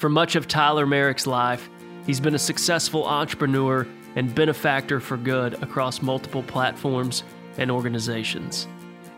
[0.00, 1.68] For much of Tyler Merrick's life,
[2.06, 7.22] he's been a successful entrepreneur and benefactor for good across multiple platforms
[7.58, 8.66] and organizations.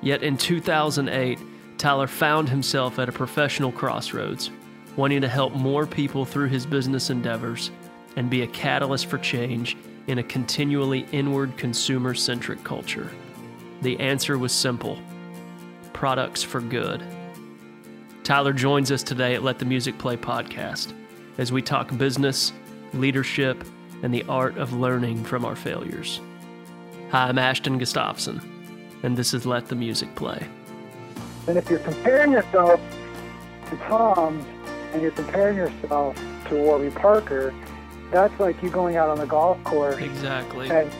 [0.01, 1.39] Yet in 2008,
[1.79, 4.51] Tyler found himself at a professional crossroads,
[4.97, 7.71] wanting to help more people through his business endeavors
[8.17, 9.77] and be a catalyst for change
[10.09, 13.09] in a continually inward consumer centric culture.
[13.83, 14.99] The answer was simple
[15.93, 17.05] products for good.
[18.25, 20.93] Tyler joins us today at Let the Music Play podcast
[21.39, 22.53] as we talk business,
[22.95, 23.65] leadership,
[24.03, 26.21] and the art of learning from our failures.
[27.11, 28.41] Hi, I'm Ashton Gustafson,
[29.03, 30.47] and this is Let the Music Play.
[31.49, 32.81] And if you're comparing yourself
[33.71, 34.39] to Tom
[34.93, 36.17] and you're comparing yourself
[36.49, 37.53] to Warby Parker,
[38.13, 40.71] that's like you going out on the golf course Exactly.
[40.71, 40.91] and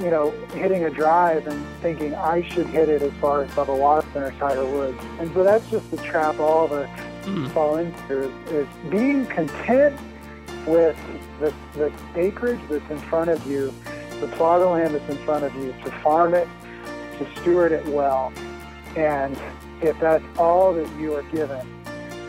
[0.00, 3.78] you know hitting a drive and thinking I should hit it as far as Bubba
[3.78, 5.00] Watson or Tiger Woods.
[5.18, 6.88] And so that's just the trap all of us
[7.26, 7.50] Mm.
[7.52, 9.98] fall into is, is being content
[10.64, 10.96] with
[11.40, 13.74] the, the acreage that's in front of you,
[14.20, 16.46] the plot of land that's in front of you, to farm it,
[17.18, 18.32] to steward it well.
[18.96, 19.36] And
[19.82, 21.66] if that's all that you are given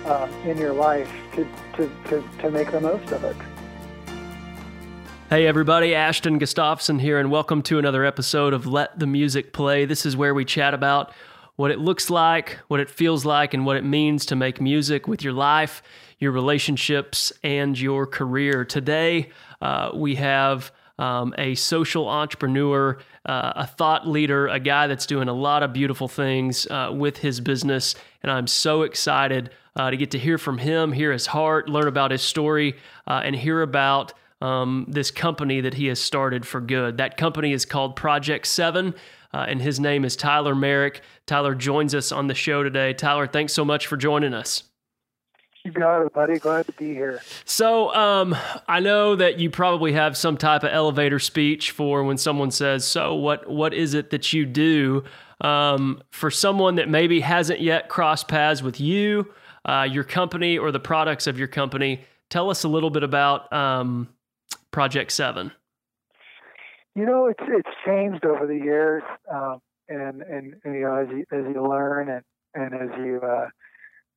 [0.06, 3.36] um, in your life, to, to, to, to make the most of it.
[5.30, 9.84] Hey everybody, Ashton Gustafson here, and welcome to another episode of Let the Music Play.
[9.84, 11.12] This is where we chat about
[11.58, 15.06] what it looks like, what it feels like, and what it means to make music
[15.06, 15.84] with your life,
[16.18, 18.64] your relationships, and your career.
[18.64, 19.30] Today,
[19.62, 25.28] uh, we have um, a social entrepreneur, uh, a thought leader, a guy that's doing
[25.28, 29.98] a lot of beautiful things uh, with his business, and I'm so excited uh, to
[29.98, 33.62] get to hear from him, hear his heart, learn about his story, uh, and hear
[33.62, 36.98] about um, this company that he has started for good.
[36.98, 38.94] That company is called Project Seven,
[39.34, 41.02] uh, and his name is Tyler Merrick.
[41.26, 42.94] Tyler joins us on the show today.
[42.94, 44.64] Tyler, thanks so much for joining us.
[45.68, 46.40] You got it, buddy.
[46.40, 47.22] Glad to be here.
[47.44, 48.34] So, um,
[48.70, 52.88] I know that you probably have some type of elevator speech for when someone says,
[52.88, 55.04] "So, what what is it that you do?"
[55.42, 59.34] Um, for someone that maybe hasn't yet crossed paths with you,
[59.66, 63.52] uh, your company, or the products of your company, tell us a little bit about
[63.52, 64.08] um,
[64.78, 65.52] Project Seven.
[66.94, 69.58] You know, it's it's changed over the years, um,
[69.90, 72.22] and, and and you know as you as you learn and
[72.54, 73.48] and as you uh,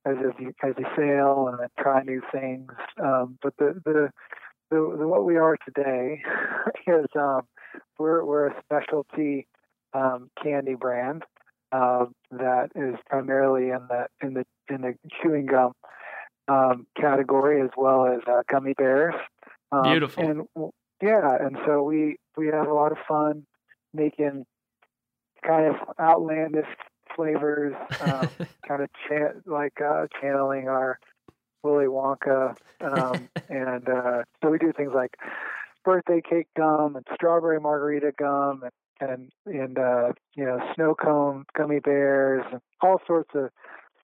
[0.05, 2.71] as as you as you fail and then try new things.
[3.03, 4.11] Um, but the, the
[4.69, 6.21] the the what we are today
[6.87, 7.41] is um,
[7.97, 9.47] we're we're a specialty
[9.95, 11.23] um, candy brand
[11.71, 15.71] uh, that is primarily in the in the in the chewing gum
[16.47, 19.15] um, category as well as uh, gummy bears.
[19.71, 20.23] Um, Beautiful.
[20.23, 20.71] And
[21.01, 23.45] yeah, and so we we have a lot of fun
[23.93, 24.45] making
[25.45, 26.67] kind of outlandish
[27.15, 28.29] flavors, um,
[28.67, 28.89] kind of
[29.45, 30.99] like uh, channeling our
[31.63, 35.15] Willy Wonka, um, and uh, so we do things like
[35.83, 38.71] birthday cake gum and strawberry margarita gum and
[39.01, 43.49] and and uh, you know snow cone gummy bears and all sorts of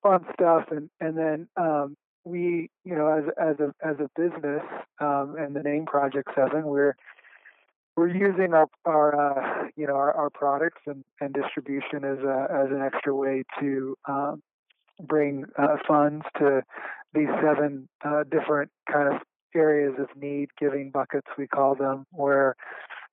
[0.02, 1.96] fun stuff and and then um,
[2.28, 4.64] we you know as as a as a business
[5.00, 6.96] um, and the name Project Seven we're
[7.96, 12.48] we're using our our uh, you know our, our products and, and distribution as a
[12.52, 14.42] as an extra way to um,
[15.02, 16.62] bring uh, funds to
[17.14, 19.22] these seven uh, different kind of
[19.56, 22.56] areas of need, giving buckets we call them, where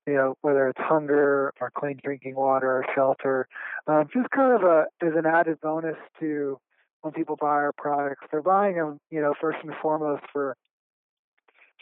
[0.05, 3.47] you know whether it's hunger or clean drinking water or shelter,
[3.87, 6.59] um, just kind of a as an added bonus to
[7.05, 8.25] when people buy our products.
[8.31, 10.57] They're buying them, you know, first and foremost for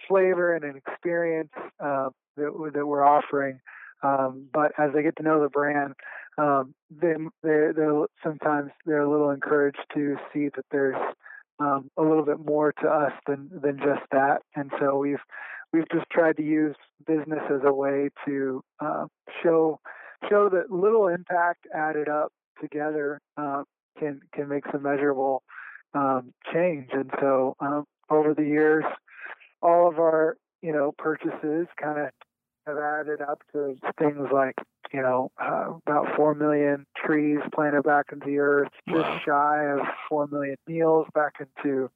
[0.05, 3.61] flavor and an experience uh, that, that we're offering.
[4.03, 5.93] Um, but as they get to know the brand,
[6.37, 11.01] um, they, they're, they're sometimes they're a little encouraged to see that there's
[11.59, 14.39] um, a little bit more to us than than just that.
[14.57, 15.23] And so we've
[15.71, 16.75] we've just tried to use
[17.07, 19.05] business as a way to uh,
[19.41, 19.79] show
[20.29, 23.63] show that little impact added up together uh,
[23.97, 25.43] can can make some measurable
[25.93, 26.89] um, change.
[26.91, 28.83] And so um, over the years,
[29.61, 32.09] all of our you know purchases kind of
[32.65, 34.55] have added up to things like
[34.93, 39.19] you know uh, about four million trees planted back into the earth, just Wow.
[39.25, 39.79] shy of
[40.09, 41.89] four million meals back into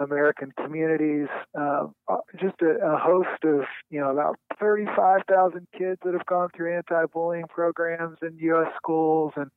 [0.00, 1.28] American communities.
[1.56, 3.60] Uh, uh, just a, a host of
[3.90, 8.72] you know about thirty-five thousand kids that have gone through anti-bullying programs in U.S.
[8.76, 9.50] schools and.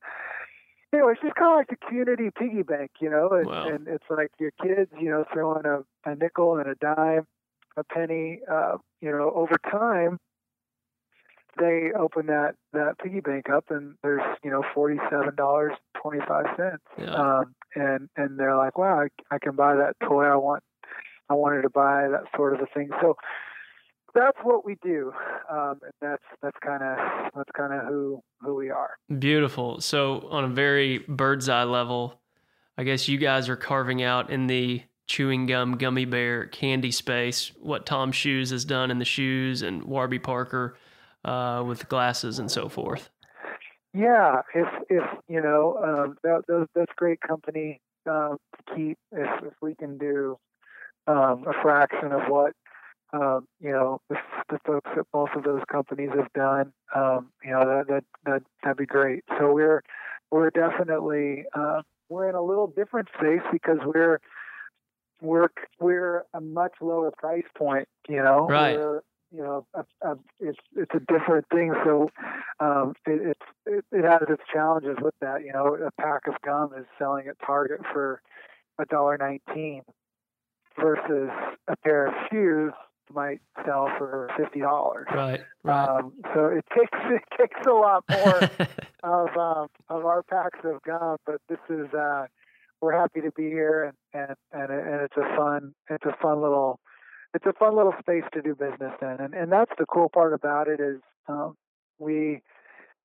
[0.92, 3.68] You know, it's just kind of like the community piggy bank, you know, and, Wow.
[3.68, 7.26] and it's like your kids, you know, throwing a, a nickel and a dime
[7.78, 10.18] a penny, uh, you know, over time,
[11.58, 16.20] they open that that piggy bank up and there's you know forty seven dollars twenty
[16.26, 17.14] five cents, Yeah.
[17.14, 20.62] um, and and they're like, wow, I, I can buy that toy I want
[21.28, 22.90] I wanted to buy that sort of a thing.
[23.00, 23.16] So
[24.18, 25.12] that's what we do,
[25.50, 28.90] um, and that's that's kind of that's kind of who who we are.
[29.18, 29.80] Beautiful.
[29.80, 32.20] So on a very bird's eye level,
[32.76, 37.50] I guess you guys are carving out in the chewing gum gummy bear candy space
[37.60, 40.76] what Tom Shoes has done in the shoes and Warby Parker
[41.24, 43.10] uh, with glasses and so forth.
[43.94, 48.98] Yeah, if if you know um, that, that, that's great company um, to keep.
[49.12, 50.38] If if we can do
[51.06, 52.52] um, a fraction of what
[53.12, 54.16] um, you know the,
[54.50, 58.42] the, folks at both of those companies have done, um, you know that that that
[58.62, 59.24] that'd be great.
[59.38, 59.82] So we're
[60.30, 64.20] we're definitely uh, we're in a little different space because we're
[65.20, 65.48] we're
[65.80, 67.88] we're a much lower price point.
[68.08, 68.76] You know, right.
[68.76, 71.74] We're, you know, a, a, it's it's a different thing.
[71.84, 72.10] So
[72.60, 75.44] um, it, it it has its challenges with that.
[75.44, 78.22] You know, a pack of gum is selling at Target for
[78.78, 79.82] a dollar nineteen
[80.80, 81.30] versus
[81.66, 82.72] a pair of shoes
[83.14, 85.06] might sell for fifty dollars.
[85.12, 85.40] Right.
[85.62, 85.88] Right.
[85.88, 88.40] Um, so it takes it takes a lot more
[89.02, 92.26] of um, of our packs of gum, but this is uh,
[92.80, 96.80] we're happy to be here and and and, it's a fun it's a fun little
[97.34, 100.32] it's a fun little space to do business in, and and that's the cool part
[100.32, 101.56] about it is um,
[101.98, 102.42] we,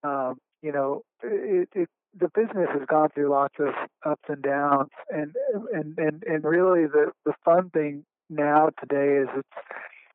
[0.03, 1.89] um, you know, it, it,
[2.19, 3.73] the business has gone through lots of
[4.05, 5.35] ups and downs, and
[5.73, 9.47] and and and really the the fun thing now today is it's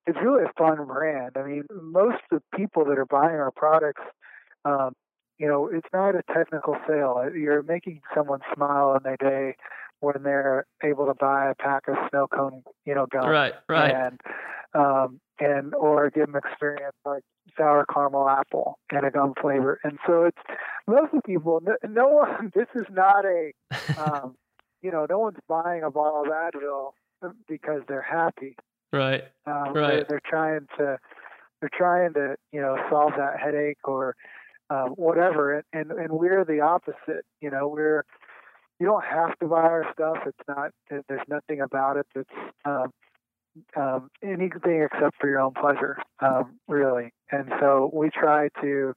[0.07, 1.33] it's really a fun brand.
[1.37, 4.03] I mean, most of the people that are buying our products.
[4.65, 4.95] Um,
[5.39, 7.25] you know, it's not a technical sale.
[7.33, 9.55] You're making someone smile on their day
[10.01, 13.29] when they're able to buy a pack of snow cone, you know, gum.
[13.29, 13.95] Right, right.
[13.95, 14.21] And
[14.75, 17.23] um, and or give them experience like
[17.57, 19.79] sour caramel apple and a gum flavor.
[19.85, 20.39] And so it's
[20.87, 21.61] most of the people.
[21.63, 22.53] No, no one.
[22.55, 23.53] This is not a.
[23.99, 24.37] Um,
[24.81, 26.93] you know, no one's buying a bottle of Advil
[27.49, 28.57] because they're happy.
[28.93, 29.25] Right.
[29.47, 29.75] Um, right.
[29.75, 30.99] They're, they're trying to.
[31.61, 34.15] They're trying to, you know, solve that headache or
[34.71, 35.55] um, whatever.
[35.55, 37.25] And, and and we're the opposite.
[37.41, 38.05] You know, we're
[38.79, 40.19] you don't have to buy our stuff.
[40.27, 40.71] It's not.
[40.89, 42.29] There's nothing about it that's
[42.65, 42.93] um,
[43.77, 47.13] um, anything except for your own pleasure, um, really.
[47.33, 48.95] And so we try to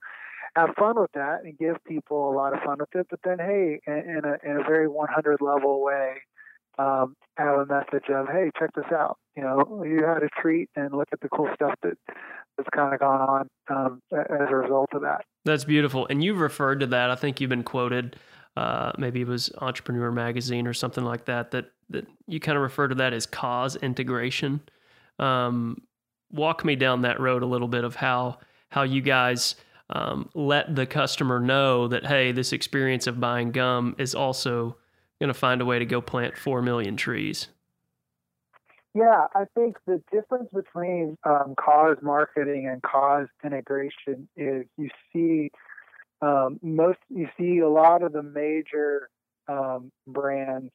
[0.55, 3.07] have fun with that and give people a lot of fun with it.
[3.09, 6.21] But then, hey, in, a in a very 100 level way,
[6.81, 9.17] um, have a message of, hey, check this out.
[9.35, 11.97] You know, you had a treat, and look at the cool stuff that
[12.57, 15.23] that's kind of gone on um, as a result of that.
[15.45, 16.07] That's beautiful.
[16.09, 17.09] And you've referred to that.
[17.09, 18.17] I think you've been quoted
[18.57, 22.61] uh, maybe it was Entrepreneur Magazine or something like that, that, that you kind of
[22.61, 24.61] refer to that as cause integration.
[25.19, 25.81] Um,
[26.31, 28.39] walk me down that road a little bit of how,
[28.69, 29.55] how you guys
[29.89, 34.77] um, let the customer know that, hey, this experience of buying gum is also
[35.21, 37.47] going to find a way to go plant 4 million trees.
[38.93, 45.51] Yeah, I think the difference between um, cause marketing and cause integration is you see
[46.21, 49.09] um, most you see a lot of the major
[49.47, 50.71] um, brands,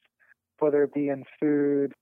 [0.60, 1.93] whether it be in food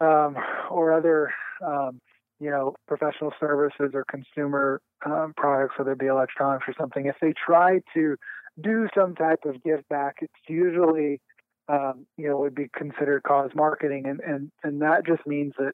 [0.00, 0.36] um,
[0.68, 1.32] or other,
[1.64, 2.00] um,
[2.40, 7.06] you know, professional services or consumer um, products, whether it be electronics or something.
[7.06, 8.16] If they try to
[8.60, 11.20] do some type of give back, it's usually
[11.68, 15.72] um, you know would be considered cause marketing, and and and that just means that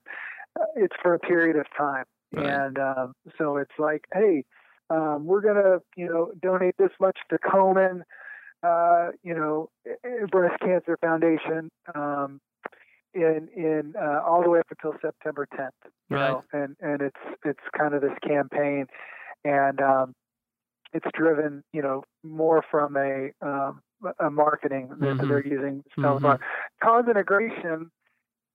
[0.60, 2.04] uh, it's for a period of time.
[2.32, 2.46] Right.
[2.46, 2.78] And
[3.38, 4.44] so it's like, hey,
[4.90, 8.02] um, we're going to, you know, donate this much to Komen,
[8.62, 9.70] uh, you know,
[10.30, 12.40] Breast Cancer Foundation, um,
[13.14, 15.70] in in uh, all the way up until September 10th.
[16.10, 16.30] You right.
[16.30, 18.86] know, and and it's it's kind of this campaign,
[19.44, 20.14] and um,
[20.94, 23.82] it's driven, you know, more from a um,
[24.20, 25.28] a marketing that mm-hmm.
[25.28, 25.84] they're using.
[25.98, 26.42] Mm-hmm.
[26.82, 27.90] Cause integration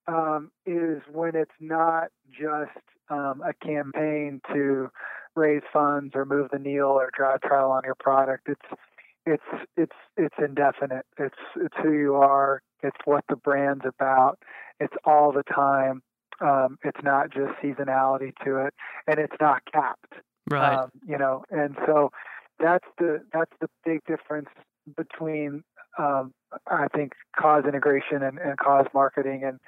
[0.08, 2.80] um, is when it's not just
[3.10, 4.90] um, a campaign to
[5.36, 8.48] raise funds or move the needle or drive trial on your product.
[8.48, 8.80] It's
[9.26, 11.06] it's it's it's indefinite.
[11.18, 12.62] It's it's who you are.
[12.82, 14.40] It's what the brand's about.
[14.80, 16.02] It's all the time.
[16.42, 18.74] Um, it's not just seasonality to it,
[19.08, 20.14] and it's not capped.
[20.50, 20.76] Right.
[20.76, 22.12] Um, you know, and so
[22.60, 24.50] that's the that's the big difference
[24.98, 25.64] between
[25.98, 26.34] um,
[26.68, 29.60] I think cause integration and, and cause marketing and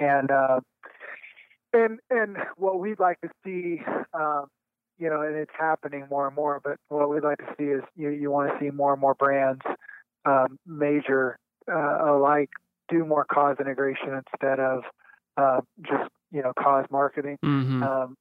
[0.00, 0.60] and uh,
[1.72, 4.46] and and what we'd like to see um,
[4.98, 6.60] you know, and it's happening more and more.
[6.62, 9.14] But what we'd like to see is you, you want to see more and more
[9.14, 9.62] brands,
[10.24, 11.38] um, major
[11.70, 12.50] uh, alike,
[12.88, 14.82] do more cause integration instead of
[15.36, 17.38] uh, just you know cause marketing.
[17.44, 17.82] Mm-hmm.
[17.82, 18.16] Um,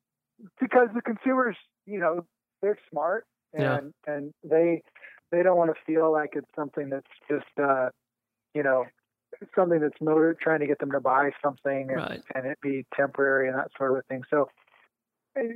[0.59, 1.55] because the consumers,
[1.85, 2.25] you know,
[2.61, 3.63] they're smart and
[4.07, 4.13] yeah.
[4.13, 4.81] and they
[5.31, 7.89] they don't want to feel like it's something that's just uh,
[8.53, 8.85] you know
[9.55, 12.21] something that's motor trying to get them to buy something and, Right.
[12.35, 14.23] and it be temporary and that sort of thing.
[14.29, 14.47] So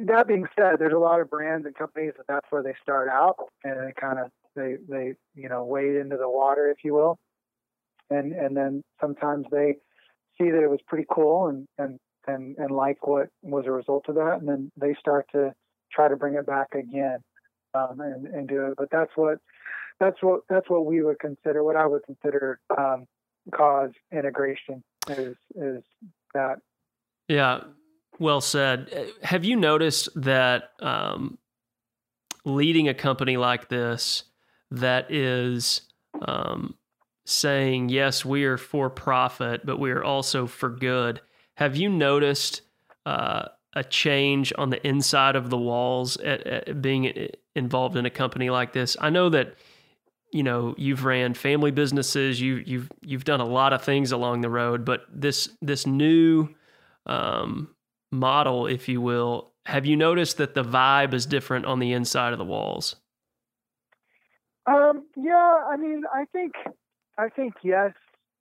[0.06, 3.10] that being said, there's a lot of brands and companies that that's where they start
[3.10, 6.94] out and they kind of they they you know wade into the water, if you
[6.94, 7.20] will,
[8.10, 9.76] and and then sometimes they
[10.38, 14.06] see that it was pretty cool and and and and like what was a result
[14.10, 15.54] of that, and then they start to
[15.92, 17.20] try to bring it back again
[17.74, 18.76] um, and and do it.
[18.78, 19.40] But that's what
[20.00, 23.06] that's what that's what we would consider what I would consider um,
[23.54, 25.84] cause integration is is
[26.34, 26.60] that
[27.28, 27.62] Yeah,
[28.20, 29.12] well said.
[29.24, 31.38] Have you noticed that um,
[32.46, 34.24] leading a company like this
[34.72, 35.82] that is
[36.22, 36.76] um,
[37.26, 41.22] saying, yes, we are for profit, but we are also for good?
[41.56, 42.62] Have you noticed
[43.06, 43.46] uh,
[43.78, 48.50] a change on the inside of the walls at, at being involved in a company
[48.50, 48.98] like this?
[49.00, 49.56] I know that
[50.32, 54.42] you know you've ran family businesses you you've you've done a lot of things along
[54.42, 56.50] the road but this this new
[57.06, 57.70] um,
[58.12, 62.34] model if you will have you noticed that the vibe is different on the inside
[62.34, 62.98] of the walls
[64.68, 66.54] Um, yeah, I mean, I think,
[67.18, 67.94] I think yes,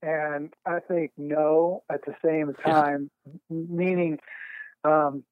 [0.02, 3.11] and I think no at the same time.
[3.49, 4.19] Meaning,
[4.87, 5.25] um,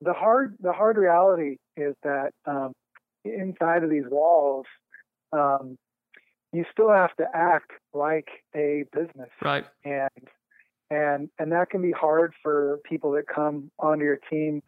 [0.00, 2.72] the hard, the hard reality is that um,
[3.24, 4.66] inside of these walls,
[5.32, 5.76] um,
[6.52, 10.08] you still have to act like a business, right and
[10.90, 14.62] and and that can be hard for people that come onto your team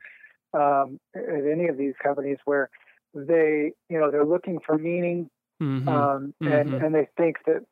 [0.52, 2.70] um, at any of these companies where
[3.14, 5.28] they, you know, they're looking for meaning
[5.62, 5.88] mm-hmm.
[5.88, 6.84] um, and Mhm.
[6.84, 7.64] and they think that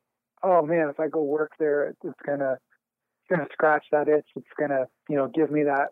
[0.42, 4.46] oh man if I go work there it's gonna it's gonna scratch that itch it's
[4.58, 5.88] gonna you know give me that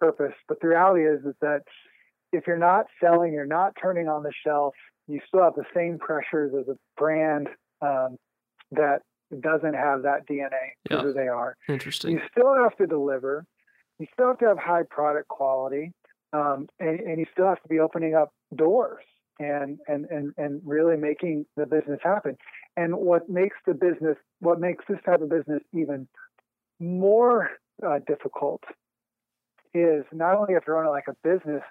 [0.00, 1.60] purpose but the reality is is that
[2.32, 4.74] if you're not selling you're not turning on the shelf
[5.06, 7.48] you still have the same pressures as a brand
[7.82, 8.16] um,
[8.72, 9.00] that
[9.40, 10.50] doesn't have that DNA
[10.90, 11.02] Yeah.
[11.02, 13.44] who they are interesting you still have to deliver.
[14.00, 15.92] You still have to have high product quality,
[16.32, 19.04] um, and, and you still have to be opening up doors
[19.38, 22.38] and, and and and really making the business happen.
[22.78, 26.08] And what makes the business, what makes this type of business even
[26.78, 27.50] more
[27.86, 28.62] uh, difficult,
[29.74, 31.62] is not only have to run it like a business,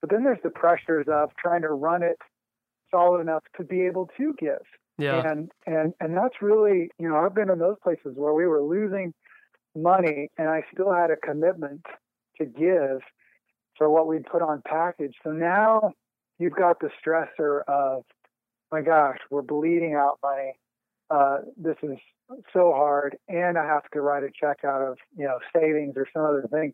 [0.00, 2.18] but then there's the pressures of trying to run it
[2.90, 4.62] solid enough to be able to give.
[4.98, 5.26] Yeah.
[5.26, 8.60] And and and that's really you know i've been in those places where we were
[8.62, 9.14] losing
[9.74, 11.80] money and i still had a commitment
[12.38, 13.00] to give
[13.78, 15.14] for what we put on package.
[15.24, 15.92] So now
[16.38, 18.04] you've got the stressor of
[18.70, 20.52] my gosh we're bleeding out money.
[21.10, 21.98] Uh, this is
[22.52, 26.06] so hard and i have to write a check out of you know savings or
[26.14, 26.72] some other thing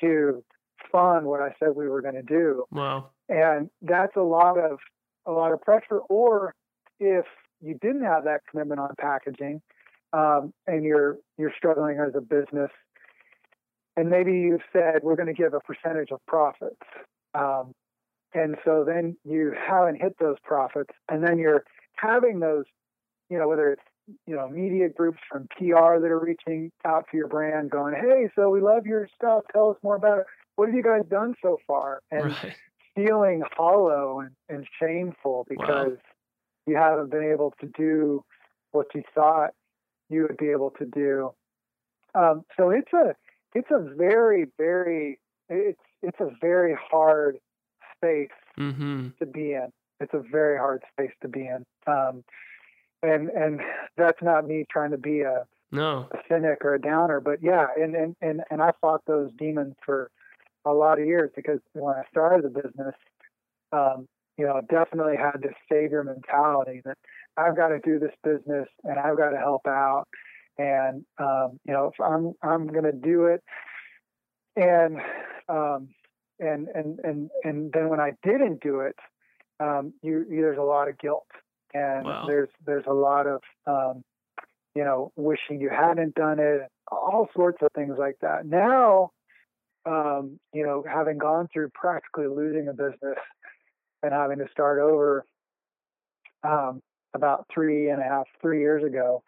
[0.00, 0.42] to
[0.90, 2.64] fund what i said we were going to do.
[2.70, 3.10] Wow.
[3.28, 4.78] And that's a lot of
[5.26, 5.98] a lot of pressure.
[6.08, 6.54] Or
[7.00, 7.24] if
[7.60, 9.60] you didn't have that commitment on packaging
[10.12, 12.70] um, and you're you're struggling as a business
[13.96, 16.76] and maybe you've said we're going to give a percentage of profits
[17.34, 17.72] um,
[18.34, 21.64] and so then you haven't hit those profits and then you're
[21.96, 22.64] having those
[23.30, 23.82] you know whether it's
[24.26, 28.28] you know media groups from pr that are reaching out to your brand going hey
[28.34, 31.34] so we love your stuff tell us more about it what have you guys done
[31.42, 32.54] so far and right
[32.94, 35.96] feeling hollow and, and shameful because
[36.66, 38.24] you haven't been able to do
[38.72, 39.50] what you thought
[40.08, 41.32] you would be able to do.
[42.14, 43.14] Um, so it's a
[43.54, 45.18] it's a very very
[45.48, 47.38] it's it's a very hard
[47.96, 49.08] space mm-hmm.
[49.18, 49.68] to be in.
[50.00, 51.64] It's a very hard space to be in.
[51.86, 52.24] Um,
[53.04, 53.60] and and
[53.96, 56.08] that's not me trying to be a no.
[56.12, 59.74] a cynic or a downer, but yeah, and and and, and I fought those demons
[59.84, 60.10] for
[60.64, 62.94] a lot of years because when I started the business,
[63.72, 64.08] um,
[64.38, 66.96] you know, definitely had this savior mentality that
[67.36, 70.06] I've got to do this business and I've got to help out,
[70.58, 73.42] and um, you know, if I'm I'm going to do it,
[74.56, 74.98] and
[75.48, 75.88] um,
[76.38, 78.96] and and and and then when I didn't do it,
[79.60, 81.26] um, you, you there's a lot of guilt
[81.74, 82.26] and Wow.
[82.26, 84.02] there's there's a lot of um,
[84.74, 88.46] you know wishing you hadn't done it, all sorts of things like that.
[88.46, 89.10] Now,
[89.86, 93.18] um, you know, having gone through practically losing a business
[94.02, 95.24] and having to start over
[96.42, 96.80] um,
[97.14, 99.22] about three and a half, three years ago,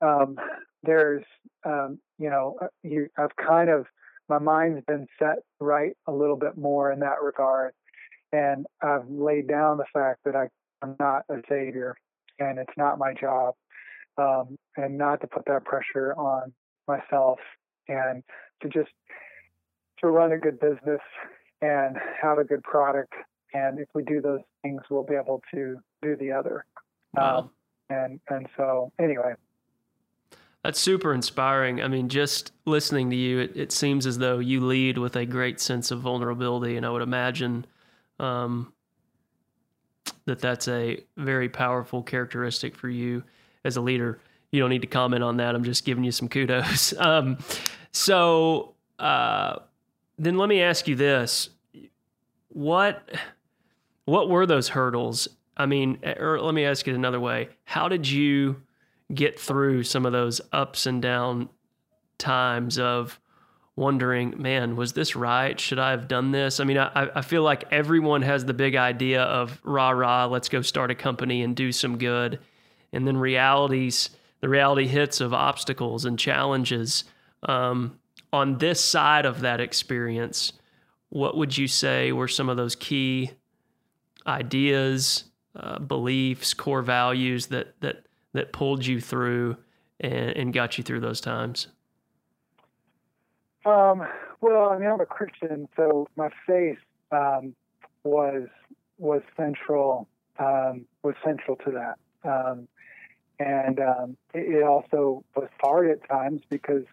[0.00, 0.36] um,
[0.82, 1.24] there's,
[1.64, 3.86] um, you know, uh, you, I've kind of,
[4.28, 7.72] my mind's been set right a little bit more in that regard.
[8.32, 10.48] And I've laid down the fact that I,
[10.82, 11.96] I'm not a savior
[12.38, 13.54] and it's not my job.
[14.18, 16.52] Um, and not to put that pressure on
[16.88, 17.38] myself
[17.86, 18.22] and
[18.62, 18.90] to just
[20.00, 21.00] to run a good business
[21.60, 23.12] and have a good product.
[23.52, 26.64] And if we do those things, we'll be able to do the other.
[27.14, 27.50] wow Um,
[27.88, 29.34] and and so anyway,
[30.62, 31.82] That's super inspiring.
[31.82, 35.24] I mean, just listening to you, it, it seems as though you lead with a
[35.24, 37.66] great sense of vulnerability, and I would imagine
[38.18, 38.72] um,
[40.26, 43.22] that that's a very powerful characteristic for you
[43.64, 44.20] as a leader.
[44.50, 45.54] You don't need to comment on that.
[45.54, 46.94] I'm just giving you some kudos.
[46.98, 47.38] Um,
[47.92, 49.56] so uh,
[50.18, 51.50] then let me ask you this:
[52.48, 53.10] what
[54.04, 55.28] what were those hurdles?
[55.56, 58.62] I mean, or let me ask it another way: How did you
[59.14, 61.48] get through some of those ups and down
[62.18, 63.20] times of
[63.76, 65.60] wondering, man, was this right?
[65.60, 66.60] Should I have done this?
[66.60, 70.48] I mean, I, I feel like everyone has the big idea of rah rah, let's
[70.48, 72.40] go start a company and do some good.
[72.92, 77.04] And then realities, the reality hits of obstacles and challenges.
[77.42, 77.98] Um,
[78.32, 80.54] on this side of that experience,
[81.10, 83.30] what would you say were some of those key
[84.26, 89.56] ideas, uh, beliefs, core values that that that pulled you through
[90.00, 91.68] and, and got you through those times?
[93.66, 94.06] Um,
[94.40, 96.78] well, I mean, I'm a Christian, so my faith
[97.10, 97.54] um,
[98.04, 98.48] was
[98.98, 100.08] was central
[100.38, 101.98] um, was central to that,
[102.30, 102.68] um,
[103.40, 106.84] and um, it, it, also was hard at times because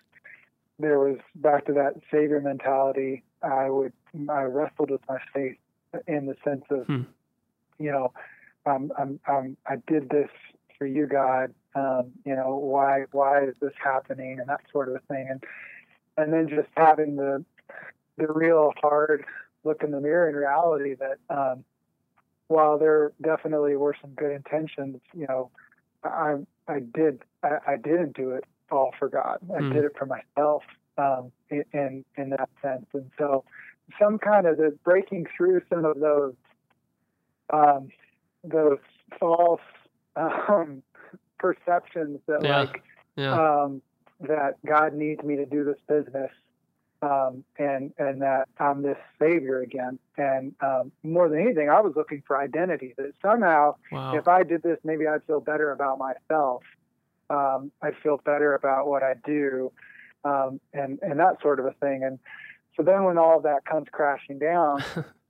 [0.79, 3.23] there was back to that savior mentality.
[3.43, 3.93] I would
[4.27, 5.57] I wrestled with my faith
[6.07, 7.01] in the sense of, hmm.
[7.77, 8.13] you know,
[8.65, 10.29] I'm, I'm, I'm, I did this
[10.77, 11.53] for you, God.
[11.75, 15.43] Um, you know, why why is this happening and that sort of thing, and
[16.17, 17.43] and then just having the
[18.17, 19.25] the real hard
[19.63, 21.63] look in the mirror in reality that um,
[22.47, 25.49] while there definitely were some good intentions, you know,
[26.03, 26.35] I
[26.67, 29.39] I did I, I didn't do it all for God.
[29.55, 29.73] I mm.
[29.73, 30.63] did it for myself
[30.97, 33.43] um, in in that sense, and so
[33.99, 36.35] some kind of the breaking through some of those
[37.51, 37.89] um,
[38.43, 38.79] those
[39.19, 39.61] false
[40.15, 40.83] um,
[41.39, 42.59] perceptions that yeah.
[42.59, 42.83] like
[43.15, 43.33] yeah.
[43.33, 43.81] Um,
[44.21, 46.31] that God needs me to do this business
[47.03, 49.99] um, and and that I'm this savior again.
[50.17, 52.93] And um, more than anything, I was looking for identity.
[52.97, 54.15] That somehow, wow.
[54.15, 56.63] if I did this, maybe I'd feel better about myself.
[57.29, 59.71] Um, I'd feel better about what I do,
[60.23, 62.03] um, and and that sort of a thing.
[62.03, 62.19] And
[62.77, 64.83] so then, when all of that comes crashing down,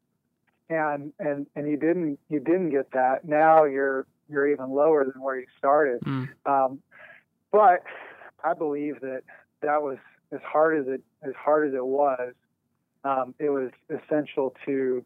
[0.70, 5.22] and and and you didn't you didn't get that, now you're you're even lower than
[5.22, 6.02] where you started.
[6.02, 6.78] Mm.
[7.52, 7.84] but
[8.44, 9.24] I believe that
[9.62, 9.98] that was
[10.32, 12.34] as hard as it as hard as it was.
[13.04, 15.04] Um, it was essential to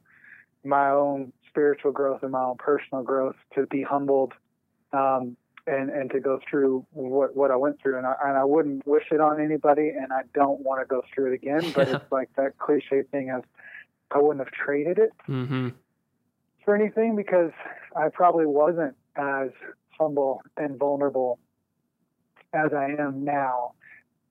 [0.64, 4.34] my own spiritual growth and my own personal growth to be humbled
[4.94, 7.98] um, and and to go through what what I went through.
[7.98, 11.04] And I, and I wouldn't wish it on anybody, and I don't want to go
[11.14, 11.72] through it again.
[11.76, 13.44] But it's like that cliche thing of
[14.12, 15.70] I wouldn't have traded it mm-hmm.
[16.64, 17.52] for anything because
[17.96, 19.50] I probably wasn't as
[19.98, 21.40] humble and vulnerable
[22.54, 23.74] as I am now,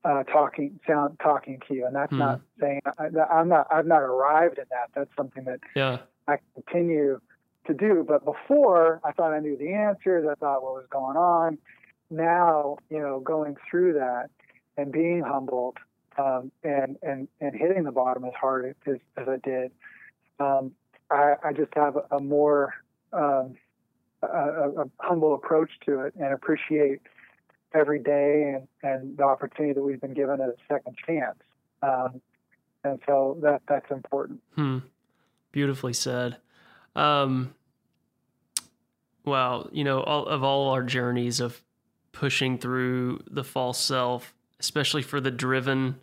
[0.05, 2.19] uh, talking sound talking to you, and that's mm.
[2.19, 4.91] not saying I, am not I've not arrived in that.
[4.95, 5.99] That's something that yeah.
[6.29, 7.21] I continue
[7.67, 8.05] to do.
[8.07, 10.27] But before, I thought I knew the answers.
[10.31, 11.59] I thought what was going on.
[12.11, 14.31] Now, you know, going through that
[14.77, 15.79] and being humbled
[16.19, 19.73] um, and and and hitting the bottom as hard as, as I did,
[20.39, 20.73] um,
[21.11, 22.75] I, I, just have a, a more
[23.13, 23.57] um,
[24.23, 27.01] a, a, humble approach to it and appreciate
[27.75, 31.39] every day and, and the opportunity that we've been given a second chance.
[31.83, 32.21] Um,
[32.85, 34.41] and so that that's important.
[34.55, 34.79] Hmm.
[35.53, 36.37] Beautifully said.
[36.95, 37.55] Um,
[39.27, 41.61] you know, all of all our journeys of
[42.13, 45.97] pushing through the false self, especially for the driven,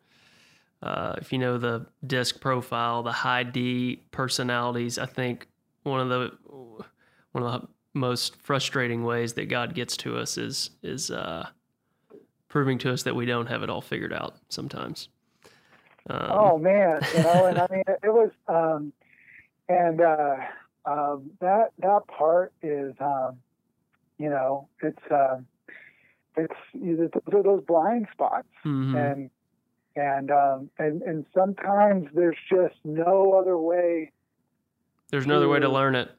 [0.82, 5.48] uh, if you know the DISC profile, the high D personalities, I think
[5.84, 6.32] one of the
[7.32, 11.48] one of the most frustrating ways that God gets to us is is uh,
[12.50, 15.10] proving to us that we don't have it all figured out sometimes.
[16.10, 18.92] Um, oh man, you know, and I mean, it, was, um,
[19.70, 20.36] and uh,
[20.86, 23.38] um, that that part is, um,
[24.18, 25.46] you know, it's um,
[26.36, 28.96] it's those are those blind spots, mm-hmm.
[28.96, 29.30] and
[29.96, 34.12] and um, and and sometimes there's just no other way.
[35.10, 36.12] There's no other way to learn it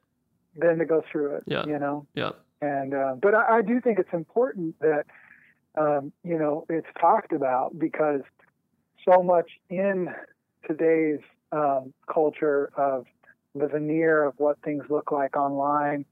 [0.57, 1.45] than to go through it.
[1.47, 1.67] Yeah.
[1.67, 2.07] You know.
[2.15, 2.31] Yeah.
[2.61, 5.05] And uh, but I, I do think it's important that
[5.77, 8.21] um, you know, it's talked about because
[9.09, 10.09] so much in
[10.67, 11.21] today's
[11.53, 13.07] um, culture of
[13.55, 16.05] the veneer of what things look like online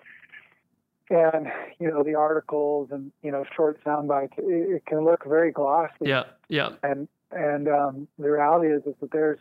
[1.10, 1.48] and
[1.80, 5.50] you know the articles and you know short sound bites it, it can look very
[5.50, 9.40] glossy yeah yeah and and um, the reality is, is that there's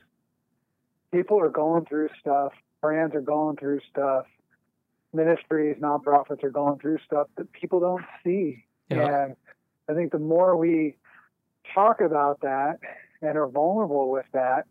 [1.11, 4.25] people are going through stuff brands are going through stuff
[5.13, 9.25] ministries nonprofits are going through stuff that people don't see yeah.
[9.25, 9.35] and
[9.91, 10.95] I think the more we
[11.73, 12.79] talk about that
[13.21, 14.65] and are vulnerable with that,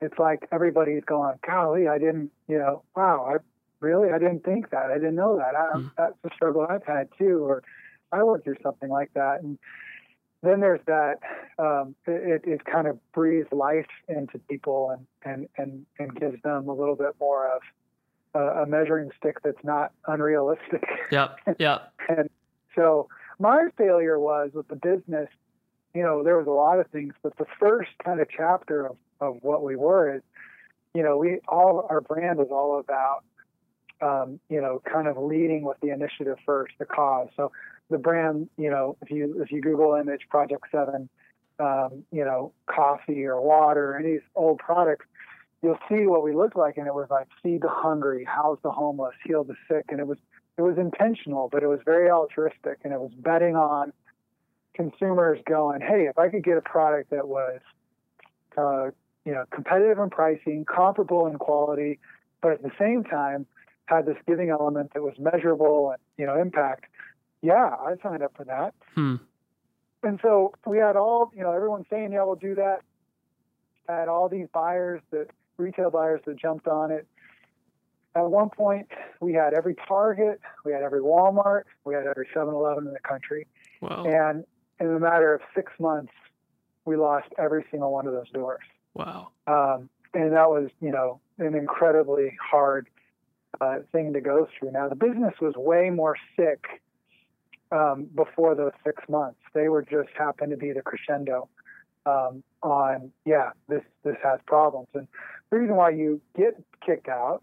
[0.00, 3.36] it's like everybody's going, golly, I didn't, you know, wow, I
[3.80, 4.90] really, I didn't think that.
[4.90, 5.54] I didn't know that.
[5.56, 5.90] I, mm.
[5.96, 7.62] That's a struggle I've had too, or
[8.12, 9.42] I went through something like that.
[9.42, 9.58] And
[10.42, 11.18] then there's that,
[11.58, 16.68] um, it, it kind of breathes life into people and, and, and, and gives them
[16.68, 17.62] a little bit more of
[18.34, 20.84] a, a measuring stick that's not unrealistic.
[21.10, 21.38] Yep.
[21.58, 21.92] Yep.
[22.08, 22.30] and
[22.74, 25.28] so my failure was with the business,
[25.94, 28.96] you know, there was a lot of things, but the first kind of chapter of,
[29.20, 30.22] of what we were is,
[30.94, 33.24] you know, we all, our brand was all about
[34.02, 37.28] um, you know, kind of leading with the initiative first, the cause.
[37.36, 37.52] So
[37.88, 41.08] the brand, you know, if you if you Google image Project Seven,
[41.58, 45.06] um, you know, coffee or water, any old products,
[45.62, 48.70] you'll see what we looked like, and it was like feed the hungry, house the
[48.70, 50.18] homeless, heal the sick, and it was
[50.58, 53.92] it was intentional, but it was very altruistic, and it was betting on
[54.74, 57.60] consumers going, hey, if I could get a product that was,
[58.56, 58.90] uh,
[59.24, 61.98] you know, competitive in pricing, comparable in quality,
[62.40, 63.46] but at the same time
[63.86, 66.86] had this giving element that was measurable and you know impact,
[67.40, 68.74] yeah, I signed up for that.
[68.94, 69.16] Hmm.
[70.02, 72.80] And so we had all you know everyone saying yeah we'll do that.
[73.88, 77.06] I had all these buyers that retail buyers that jumped on it.
[78.14, 78.88] At one point,
[79.20, 83.46] we had every Target, we had every Walmart, we had every 7-Eleven in the country.
[83.80, 84.04] Wow.
[84.04, 84.44] And
[84.80, 86.12] in a matter of six months,
[86.84, 88.60] we lost every single one of those doors.
[88.94, 89.28] Wow.
[89.46, 92.88] Um, and that was, you know, an incredibly hard
[93.60, 94.72] uh, thing to go through.
[94.72, 96.64] Now, the business was way more sick
[97.70, 99.38] um, before those six months.
[99.54, 101.48] They were just happened to be the crescendo
[102.06, 104.88] um, on, yeah, this this has problems.
[104.94, 105.06] And
[105.50, 107.42] the reason why you get kicked out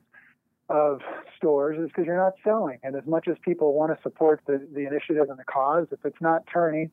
[0.69, 1.01] of
[1.35, 2.79] stores is because you're not selling.
[2.83, 5.99] And as much as people want to support the, the initiative and the cause, if
[6.05, 6.91] it's not turning,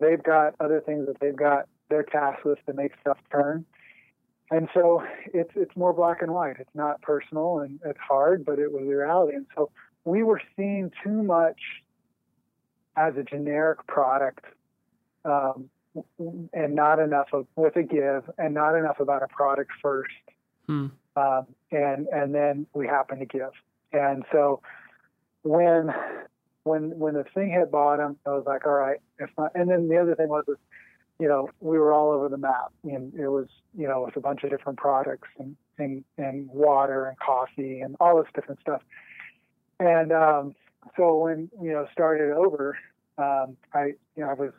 [0.00, 3.66] they've got other things that they've got their task list to make stuff turn
[4.52, 6.56] and so it's it's more black and white.
[6.58, 9.34] It's not personal and it's hard, but it was the reality.
[9.34, 9.70] And so
[10.04, 11.58] we were seeing too much
[12.94, 14.44] as a generic product,
[15.24, 15.70] um,
[16.18, 20.10] and not enough of with a give, and not enough about a product first.
[20.66, 20.86] Hmm.
[21.16, 23.50] Um, and and then we happen to give.
[23.92, 24.62] And so
[25.42, 25.92] when
[26.64, 29.52] when when the thing hit bottom, I was like, all right, if not.
[29.54, 30.58] And then the other thing was, was
[31.22, 32.72] you know, we were all over the map.
[32.82, 33.46] And it was,
[33.78, 37.94] you know, with a bunch of different products and, and, and water and coffee and
[38.00, 38.82] all this different stuff.
[39.78, 40.54] And um,
[40.96, 42.76] so when, you know, started over,
[43.18, 44.52] um, I, you know, I was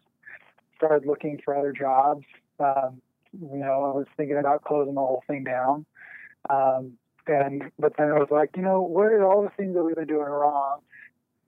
[0.84, 2.26] started looking for other jobs.
[2.60, 5.86] Um, you know, I was thinking about closing the whole thing down.
[6.50, 6.94] Um,
[7.26, 9.96] and, but then I was like, you know, what are all the things that we've
[9.96, 10.80] been doing wrong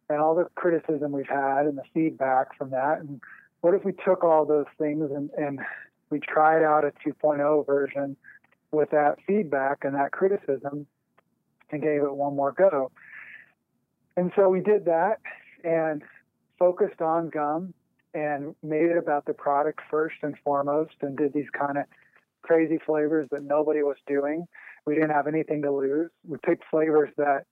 [0.10, 3.00] and all the criticism we've had and the feedback from that?
[3.00, 3.22] And,
[3.66, 5.60] what if we took all those things and, and
[6.12, 8.16] we tried out a 2.0 version
[8.70, 10.86] with that feedback and that criticism
[11.72, 12.92] and gave it one more go?
[14.16, 15.20] And so we did that
[15.64, 16.04] and
[16.60, 17.74] focused on gum
[18.16, 21.84] and made it about the product first and foremost and did these kind of
[22.42, 24.46] crazy flavors that nobody was doing.
[24.86, 26.10] We didn't have anything to lose.
[26.26, 27.44] We picked flavors that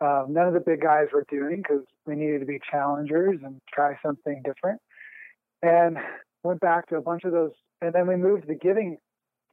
[0.00, 3.60] um, none of the big guys were doing because we needed to be challengers and
[3.72, 4.80] try something different
[5.62, 5.96] and
[6.42, 7.52] went back to a bunch of those.
[7.80, 8.98] And then we moved the giving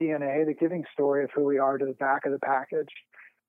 [0.01, 2.89] DNA, the giving story of who we are, to the back of the package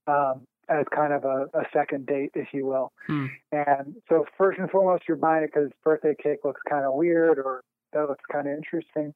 [0.06, 2.92] um, as kind of a, a, second date, if you will.
[3.06, 3.26] Hmm.
[3.50, 7.38] And so, first and foremost, you're buying it because birthday cake looks kind of weird
[7.38, 9.12] or that looks kind of interesting,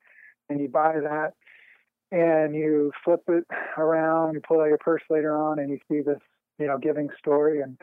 [0.48, 1.34] and you buy that.
[2.10, 3.44] And you flip it
[3.78, 6.20] around, you pull out your purse later on, and you see this,
[6.58, 7.80] you know, giving story, and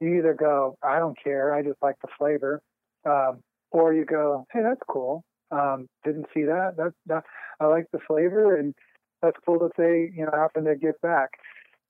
[0.00, 2.60] you either go, "I don't care, I just like the flavor,"
[3.04, 5.24] um, or you go, hey, that's cool.
[5.50, 6.76] Um, didn't see that.
[6.76, 7.24] That, that
[7.60, 8.74] I like the flavor, and
[9.22, 11.30] that's cool that they you know happen to give back.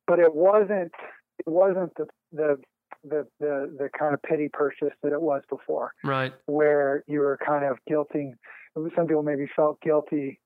[0.07, 0.93] But it wasn't
[1.39, 2.57] it wasn't the the
[3.05, 5.93] the the, the kind of pity purchase that it was before.
[6.05, 6.33] Right.
[6.47, 8.35] Where you were kind of guilty.
[8.75, 10.41] Some people maybe felt guilty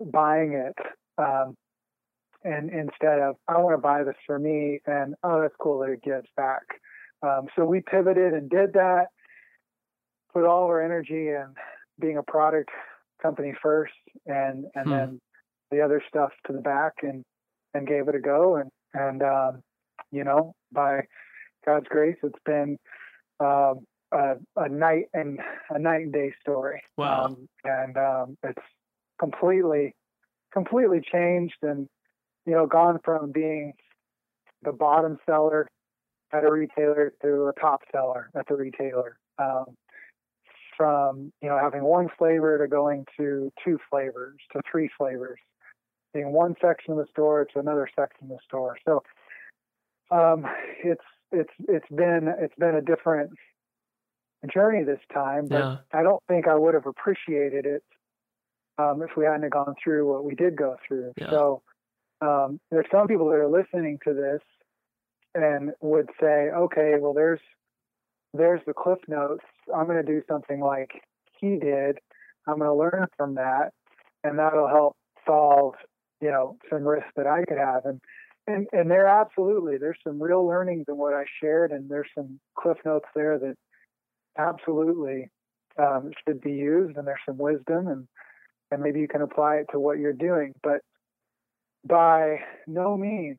[0.00, 0.76] buying it.
[1.18, 1.56] Um,
[2.44, 5.90] and instead of I want to buy this for me, and oh, that's cool that
[5.90, 6.62] it gives back.
[7.22, 9.06] Um, so we pivoted and did that
[10.36, 11.46] put all of our energy in
[11.98, 12.70] being a product
[13.22, 13.94] company first
[14.26, 14.90] and and hmm.
[14.90, 15.20] then
[15.70, 17.24] the other stuff to the back and
[17.72, 19.62] and gave it a go and and um,
[20.10, 21.00] you know by
[21.64, 22.78] God's grace it's been
[23.40, 25.40] um, a, a, night and
[25.70, 26.82] a night and day story.
[26.96, 27.26] Wow.
[27.26, 28.62] Um, and um, it's
[29.18, 29.94] completely
[30.52, 31.88] completely changed and
[32.46, 33.74] you know gone from being
[34.62, 35.68] the bottom seller
[36.32, 39.18] at a retailer to a top seller at the retailer.
[39.38, 39.76] Um,
[40.76, 45.38] from you know having one flavor to going to two flavors to three flavors,
[46.12, 48.76] being one section of the store to another section of the store.
[48.84, 49.02] So
[50.10, 50.46] um,
[50.84, 53.30] it's it's it's been it's been a different
[54.52, 55.76] journey this time, but Yeah.
[55.92, 57.82] I don't think I would have appreciated it
[58.78, 61.12] um, if we hadn't gone through what we did go through.
[61.16, 61.30] Yeah.
[61.30, 61.62] So
[62.20, 64.40] um, there's some people that are listening to this
[65.34, 67.40] and would say, okay, well, there's
[68.32, 69.44] there's the cliff notes.
[69.74, 70.90] I'm going to do something like
[71.40, 71.98] he did.
[72.46, 73.72] I'm going to learn from that,
[74.22, 75.74] and that'll help solve,
[76.20, 77.84] you know, some risks that I could have.
[77.84, 78.00] And
[78.46, 82.38] and and there absolutely there's some real learnings in what I shared, and there's some
[82.58, 83.56] cliff notes there that
[84.38, 85.30] absolutely
[85.78, 88.06] um, should be used, and there's some wisdom, and
[88.70, 90.52] and maybe you can apply it to what you're doing.
[90.62, 90.80] But
[91.84, 93.38] by no means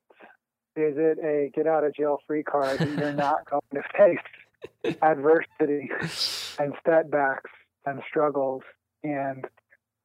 [0.75, 4.95] is it a get out of jail free card that you're not going to face
[5.01, 5.89] adversity
[6.59, 7.49] and setbacks
[7.85, 8.61] and struggles
[9.03, 9.45] and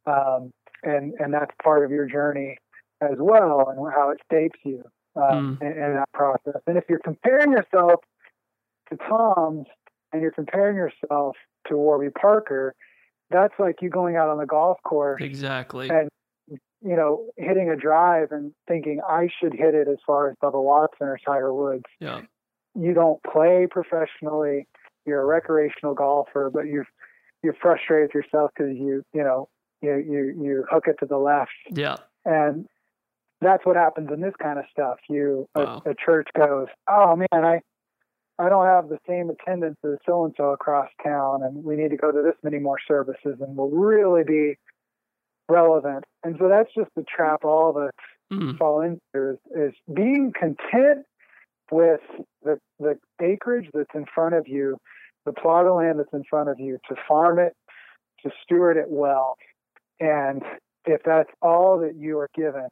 [0.07, 0.51] um,
[0.83, 2.57] and and that's part of your journey
[3.03, 4.83] as well and how it shapes you
[5.17, 6.61] um, in, in that process.
[6.67, 8.01] And if you're comparing yourself
[8.91, 9.67] to Tom's
[10.13, 11.37] and you're comparing yourself
[11.69, 12.75] to Warby Parker,
[13.31, 15.89] that's like you going out on the golf course Exactly.
[15.91, 16.09] and
[16.85, 20.63] you know hitting a drive and thinking I should hit it as far as Bubba
[20.63, 21.85] Watson or Tiger Woods.
[22.01, 22.23] Yeah.
[22.75, 24.67] You don't play professionally.
[25.07, 26.87] You're a recreational golfer, but you're
[27.43, 29.49] you're frustrated with yourself because you you know
[29.81, 31.97] you you you hook it to the left Yeah.
[32.25, 32.67] and
[33.43, 34.99] that's what happens in this kind of stuff.
[35.09, 35.83] You Wow.
[35.85, 37.61] a, a church goes, oh man, I
[38.39, 41.91] I don't have the same attendance as so and so across town, and we need
[41.91, 44.57] to go to this many more services, and we'll really be
[45.49, 46.05] relevant.
[46.25, 47.91] And so that's just the trap all of us
[48.33, 48.57] Mm.
[48.57, 51.05] fall into is, is being content
[51.71, 52.01] with
[52.43, 54.79] the the acreage that's in front of you,
[55.27, 57.53] the plot of land that's in front of you, to farm it,
[58.23, 59.37] to steward it well,
[60.01, 60.43] and
[60.87, 62.69] if that's all that you are given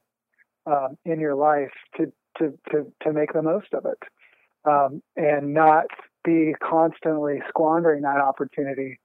[0.66, 3.98] um, in your life, to to to to make the most of it,
[4.64, 5.86] um, and not
[6.24, 8.98] be constantly squandering that opportunity.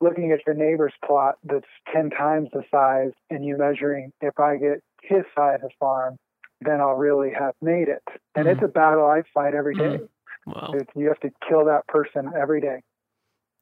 [0.00, 4.56] Looking at your neighbor's plot that's 10 times the size, and you measuring, if I
[4.56, 6.16] get his size of the farm,
[6.60, 8.02] then I'll really have made it.
[8.34, 10.00] And it's a battle I fight every day.
[10.46, 10.74] Wow.
[10.94, 12.82] You have to kill that person every day.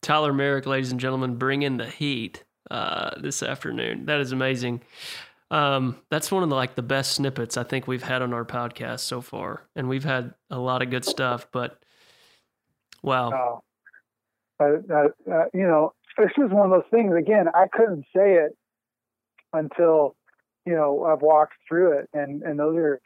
[0.00, 4.06] Tyler Merrick, ladies and gentlemen, bring in the heat uh, this afternoon.
[4.06, 4.80] That is amazing.
[5.52, 8.44] Um, that's one of the like the best snippets I think we've had on our
[8.44, 11.46] podcast so far, and we've had a lot of good stuff.
[11.52, 11.78] But
[13.02, 13.62] wow,
[14.58, 17.14] Uh, uh, uh, you know, this is one of those things.
[17.14, 18.56] Again, I couldn't say it
[19.52, 20.16] until
[20.64, 23.00] you know I've walked through it, and and those are,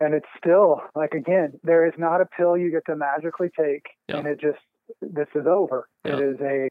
[0.00, 3.84] and it's still like again, there is not a pill you get to magically take,
[4.08, 4.16] Yeah.
[4.16, 4.58] and it just
[5.02, 5.88] this is over.
[6.06, 6.68] It is a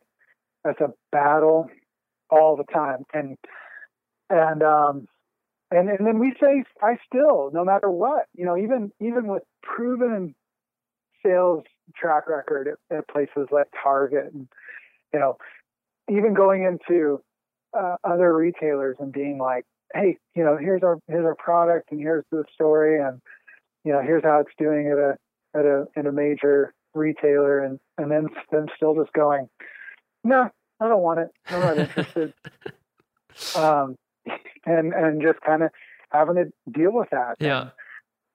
[0.68, 1.70] it's a battle
[2.32, 3.38] all the time, and
[4.30, 5.08] and um
[5.72, 9.44] and and then we say I still no matter what you know even even with
[9.64, 10.36] proven
[11.24, 11.64] sales
[11.96, 14.48] track record at, at places like Target and
[15.14, 15.38] you know
[16.10, 17.22] even going into
[17.78, 22.00] uh, other retailers and being like hey you know here's our here's our product and
[22.00, 23.22] here's the story and
[23.84, 25.18] you know here's how it's doing at a
[25.58, 29.48] at a in a major retailer and and then then still just going
[30.24, 31.30] no I don't want it.
[31.48, 32.34] I'm not interested.
[33.54, 33.98] Um
[34.66, 35.72] and and just kind of
[36.10, 37.70] having to deal with that yeah,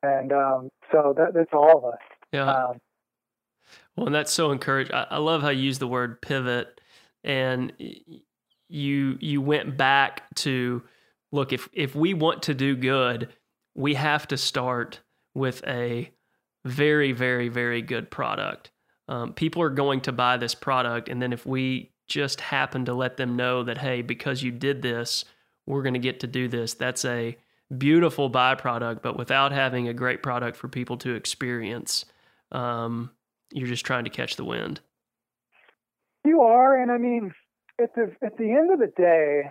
[0.02, 2.00] and um so that that's all of us
[2.32, 2.50] yeah.
[2.50, 2.80] um
[3.96, 4.94] Well, and that's so encouraging.
[4.94, 6.80] I, I love how you use the word pivot,
[7.24, 7.72] and
[8.68, 10.82] you you went back to
[11.32, 13.28] look if if we want to do good,
[13.74, 15.00] we have to start
[15.34, 16.10] with a
[16.64, 18.70] very very very good product.
[19.08, 22.94] Um, people are going to buy this product, and then if we just happen to
[22.94, 25.24] let them know that hey, because you did this,
[25.70, 26.74] we're going to get to do this.
[26.74, 27.36] That's a
[27.76, 32.04] beautiful byproduct, but without having a great product for people to experience.
[32.52, 33.12] Um,
[33.52, 34.80] you're just trying to catch the wind.
[36.24, 37.32] You are, and I mean,
[37.80, 39.50] at the at the end of the day,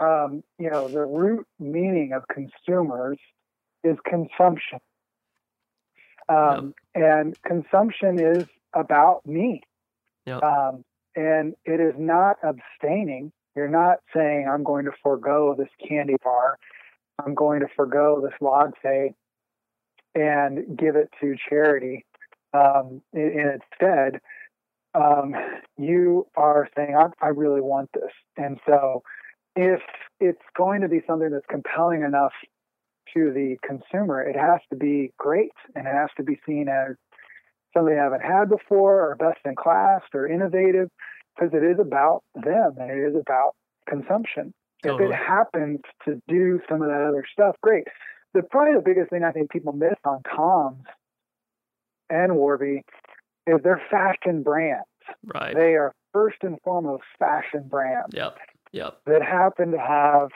[0.00, 3.18] um, you know, the root meaning of consumers
[3.84, 4.80] is consumption,
[6.28, 9.62] um, and consumption is about me,
[10.26, 10.42] Yep.
[10.42, 13.30] um, and it is not abstaining.
[13.56, 16.58] You're not saying I'm going to forego this candy bar,
[17.24, 19.14] I'm going to forego this latte,
[20.14, 22.04] and give it to charity.
[22.52, 24.20] Um, and instead,
[24.94, 25.34] um,
[25.76, 28.12] you are saying, I, I really want this.
[28.36, 29.02] And so,
[29.56, 29.80] if
[30.20, 32.32] it's going to be something that's compelling enough
[33.14, 36.96] to the consumer, it has to be great and it has to be seen as
[37.72, 40.88] something they haven't had before or best in class or innovative.
[41.34, 43.52] Because it is about them and it is about
[43.88, 44.52] consumption.
[44.82, 45.04] Totally.
[45.04, 47.84] If it happens to do some of that other stuff, great.
[48.34, 50.84] The probably the biggest thing I think people miss on Tom's
[52.10, 52.82] and Warby
[53.46, 54.84] is they're fashion brands.
[55.24, 55.54] Right.
[55.54, 58.38] They are first and foremost fashion brands Yep.
[58.72, 58.98] Yep.
[59.06, 60.28] that happen to have,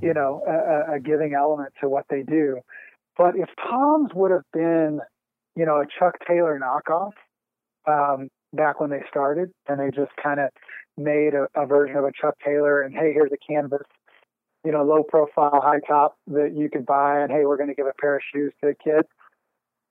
[0.00, 2.58] you know, a, a- a giving element to what they do.
[3.16, 5.00] But if Tom's would have been,
[5.54, 7.12] you know, a Chuck Taylor knockoff
[7.86, 10.50] um, back when they started, and they just kind of
[10.96, 13.86] made a, a version of a Chuck Taylor, and hey, here's a canvas,
[14.64, 17.74] you know, low profile, high top that you could buy, and hey, we're going to
[17.74, 19.08] give a pair of shoes to the kids.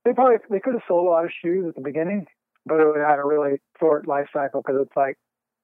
[0.06, 2.26] They probably they could have sold a lot of shoes at the beginning,
[2.66, 5.18] but it would have had a really short life cycle because it's like,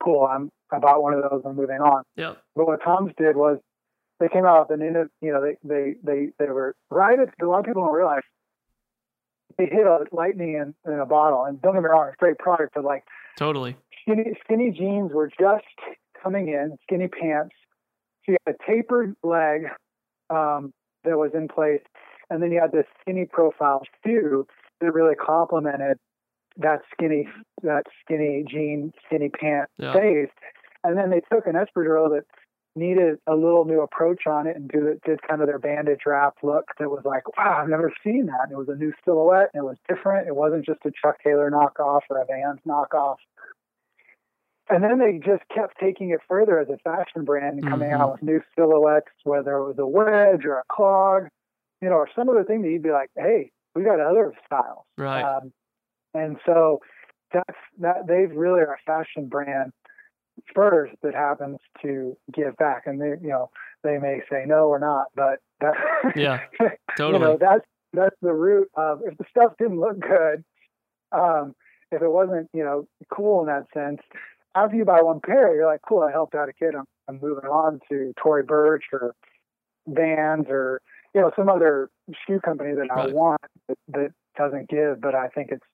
[0.04, 2.04] cool, I'm I bought one of those, I'm moving on.
[2.16, 2.38] Yep.
[2.56, 3.58] But what Tom's did was
[4.20, 7.30] they came out with an inno- you know they they they they were right at
[7.42, 8.22] a lot of people don't realize
[9.60, 12.24] they hit a lightning in, in a bottle and don't get me wrong it's a
[12.24, 13.04] great product but like
[13.38, 13.76] Totally.
[14.02, 15.66] skinny skinny jeans were just
[16.24, 17.54] coming in skinny pants
[18.26, 19.66] so you had a tapered leg
[20.32, 21.82] um, that was in place
[22.32, 24.48] and then you had this skinny profile shoe
[24.82, 25.98] that really complemented
[26.58, 27.28] that skinny
[27.62, 29.94] that skinny jean skinny pant Yeah.
[29.94, 30.30] face
[30.84, 32.24] and then they took an espadrille that
[32.76, 36.36] needed a little new approach on it and do did kind of their bandage wrap
[36.44, 38.44] look that was like, wow, I've never seen that.
[38.44, 40.28] And it was a new silhouette and it was different.
[40.28, 43.18] It wasn't just a Chuck Taylor knockoff or a Vans knockoff.
[44.70, 48.00] And then they just kept taking it further as a fashion brand and coming Mhm.
[48.00, 51.28] out with new silhouettes, whether it was a wedge or a clog,
[51.82, 54.86] you know, or some other thing that you'd be like, hey, we got other styles.
[54.98, 55.24] Right.
[55.24, 55.52] Um,
[56.14, 56.82] and so
[57.32, 59.72] that's that they've really are a fashion brand
[60.54, 62.84] first that happens to give back.
[62.86, 63.50] And they, you know,
[63.84, 65.74] they may say no or not, but that,
[66.16, 67.24] Yeah, you Totally.
[67.24, 70.44] know, that's that's the root of if the stuff didn't look good,
[71.12, 71.56] um,
[71.92, 74.00] if it wasn't, you know, cool in that sense.
[74.56, 76.76] After you buy one pair, you're like, cool, I helped out a kid.
[76.76, 79.16] I'm, I'm moving on to Tory Burch or
[79.88, 80.82] Vans or
[81.16, 81.90] you know some other
[82.28, 85.66] shoe company that I want that, that doesn't give, but I think it's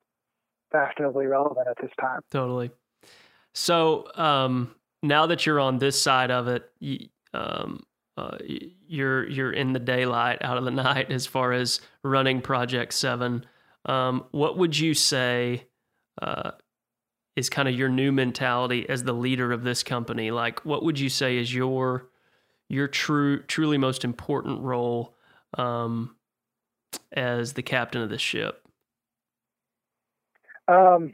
[0.72, 2.22] fashionably relevant at this time.
[2.32, 2.72] Totally.
[3.56, 7.84] So um, now that you're on this side of it, you, um,
[8.18, 8.38] uh,
[8.88, 13.46] you're you're in the daylight, out of the night, as far as running Project Seven.
[13.86, 15.68] Um, what would you say
[16.22, 16.52] uh,
[17.36, 20.32] is kind of your new mentality as the leader of this company?
[20.32, 22.10] Like, what would you say is your
[22.68, 25.16] your true truly most important role
[25.58, 26.18] um,
[27.14, 28.68] as the captain of the ship?
[30.68, 31.14] Um,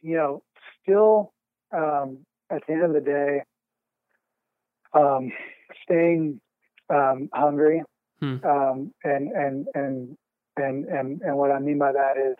[0.00, 0.42] you know,
[0.82, 1.31] still
[1.72, 2.18] um,
[2.50, 3.42] at the end of the day,
[4.94, 5.32] um,
[5.84, 6.40] staying
[6.90, 7.82] um, hungry,
[8.20, 8.36] Hmm.
[8.44, 10.16] um, and and and
[10.56, 12.36] and and and what I mean by that is,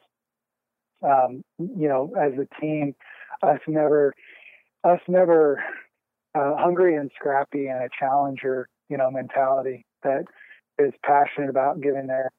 [1.03, 2.95] um, you know, as a team,
[3.43, 4.15] us never,
[4.85, 5.63] us never
[6.37, 10.25] uh, hungry and scrappy and a challenger, you know, mentality that
[10.79, 12.31] is passionate about giving their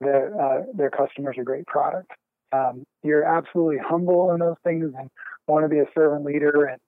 [0.00, 2.12] their uh, their customers a great product
[2.52, 5.10] um, you're absolutely humble in those things and
[5.48, 6.80] want to be a servant leader and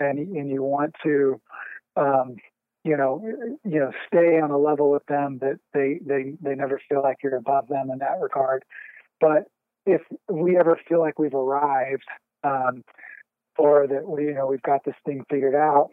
[0.00, 1.40] and and you want to
[1.96, 2.36] um,
[2.84, 3.22] you know
[3.64, 7.16] you know stay on a level with them that they they they never feel like
[7.22, 8.64] you're above them in that regard.
[9.20, 9.44] But
[9.86, 12.06] if we ever feel like we've arrived
[12.44, 12.84] um,
[13.56, 15.90] or that we you know we've got this thing figured out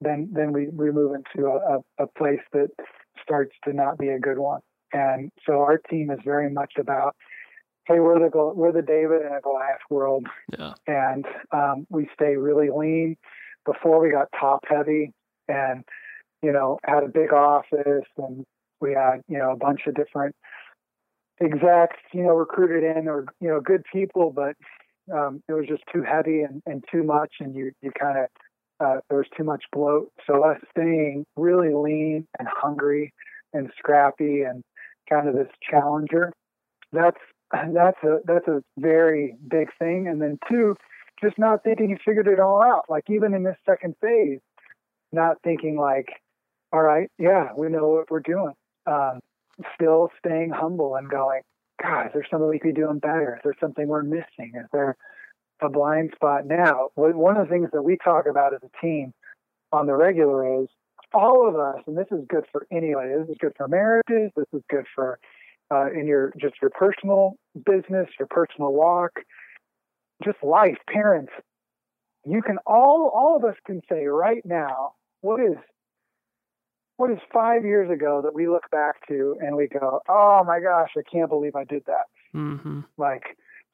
[0.00, 2.68] then then we, we move into a, a, a place that
[3.22, 4.60] starts to not be a good one.
[4.92, 7.14] And so our team is very much about
[7.90, 10.26] hey, we're the we're the David and a Goliath world,
[10.56, 10.74] Yeah.
[10.86, 13.16] and um, we stay really lean.
[13.66, 15.12] Before we got top heavy,
[15.48, 15.84] and
[16.42, 18.44] you know had a big office, and
[18.80, 20.34] we had you know a bunch of different
[21.42, 24.54] execs, you know, recruited in or you know good people, but
[25.12, 28.26] um, it was just too heavy and, and too much, and you you kind of
[28.80, 30.10] uh, there was too much bloat.
[30.26, 33.12] So us staying really lean and hungry
[33.52, 34.62] and scrappy and
[35.08, 36.32] kind of this challenger.
[36.92, 37.18] That's
[37.74, 40.08] that's a that's a very big thing.
[40.08, 40.76] And then two,
[41.22, 42.84] just not thinking you figured it all out.
[42.88, 44.40] Like even in this second phase,
[45.12, 46.08] not thinking like,
[46.72, 48.54] all right, yeah, we know what we're doing.
[48.86, 49.20] Um,
[49.74, 51.42] still staying humble and going,
[51.82, 53.36] God, is there something we could be doing better?
[53.36, 54.52] Is there something we're missing?
[54.54, 54.96] Is there
[55.60, 56.90] a blind spot now?
[56.94, 59.12] One of the things that we talk about as a team
[59.72, 60.68] on the regular is
[61.12, 63.10] all of us, and this is good for anybody.
[63.18, 64.30] This is good for marriages.
[64.36, 65.18] This is good for
[65.70, 69.12] uh, in your just your personal business, your personal walk,
[70.24, 71.32] just life, parents.
[72.24, 74.92] You can all all of us can say right now
[75.22, 75.56] what is
[76.96, 80.60] what is five years ago that we look back to and we go, oh my
[80.60, 82.04] gosh, I can't believe I did that.
[82.34, 82.80] Mm-hmm.
[82.98, 83.22] Like,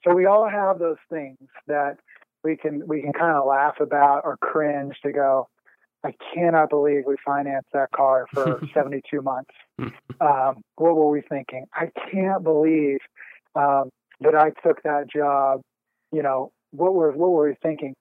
[0.04, 1.96] so we all have those things that
[2.44, 5.48] we can we can kind of laugh about or cringe to go,
[6.04, 9.50] I cannot believe we financed that car for 72 months.
[10.20, 11.66] Um, what were we thinking?
[11.74, 12.98] I can't believe
[13.57, 13.90] um,
[14.20, 15.62] that I took that job.
[16.12, 17.94] You know, what were what were we thinking?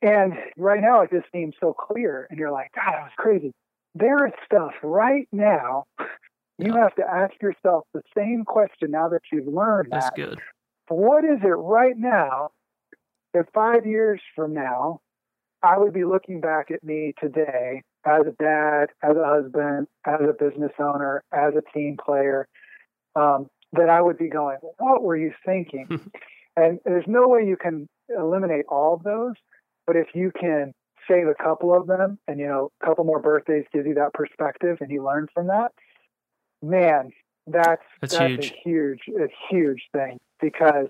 [0.00, 3.52] And right now, it just seems so clear, and you're like, God, that was crazy.
[3.94, 5.84] There is stuff right now.
[6.58, 10.16] You have to ask yourself the same question now that you've learned That's that.
[10.16, 10.38] good.
[10.88, 12.50] What is it right now
[13.34, 15.00] that five years from now,
[15.62, 20.20] I would be looking back at me today as a dad, as a husband, as
[20.20, 22.46] a business owner, as a team player,
[23.14, 25.88] um, that I would be going, what were you thinking?
[26.56, 29.34] and there's no way you can eliminate all of those,
[29.86, 30.72] but if you can
[31.08, 34.12] save a couple of them and, you know, a couple more birthdays gives you that
[34.14, 35.72] perspective and you learn from that,
[36.62, 37.10] man,
[37.46, 38.52] that's, That's that's, huge.
[38.52, 40.88] a huge, a huge thing because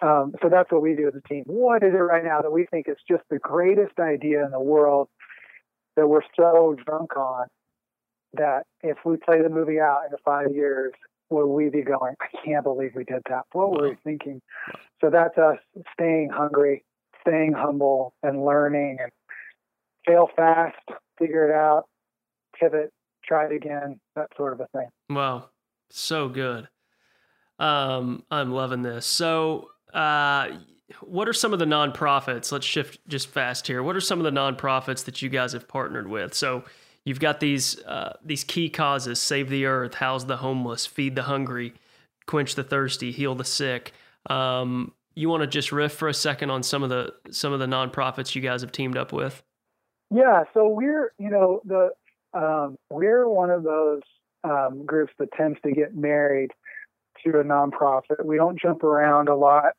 [0.00, 1.42] um, so that's what we do as a team.
[1.46, 4.60] What is it right now that we think is just the greatest idea in the
[4.60, 5.08] world
[5.96, 7.46] that we're so drunk on
[8.34, 10.92] that if we play the movie out in five years,
[11.30, 13.44] will we be going, I can't believe we did that.
[13.52, 14.40] What were we thinking?
[15.00, 15.58] So that's us
[15.92, 16.84] staying hungry,
[17.20, 19.10] staying humble, and learning and
[20.06, 20.76] fail fast,
[21.18, 21.84] figure it out,
[22.58, 22.92] pivot,
[23.24, 24.88] try it again, that sort of a thing.
[25.10, 25.50] Wow,
[25.90, 26.68] so good.
[27.58, 29.04] Um, I'm loving this.
[29.04, 30.48] So, uh,
[31.02, 32.50] what are some of the nonprofits?
[32.50, 33.82] Let's shift just fast here.
[33.82, 36.32] What are some of the nonprofits that you guys have partnered with?
[36.34, 36.64] So,
[37.04, 41.24] you've got these uh, these key causes: save the earth, house the homeless, feed the
[41.24, 41.74] hungry,
[42.26, 43.92] quench the thirsty, heal the sick.
[44.28, 47.58] Um, you want to just riff for a second on some of the some of
[47.58, 49.42] the nonprofits you guys have teamed up with?
[50.10, 51.90] Yeah, so we're you know the
[52.34, 54.02] um, we're one of those
[54.44, 56.50] um, groups that tends to get married
[57.24, 58.24] to a nonprofit.
[58.24, 59.72] We don't jump around a lot.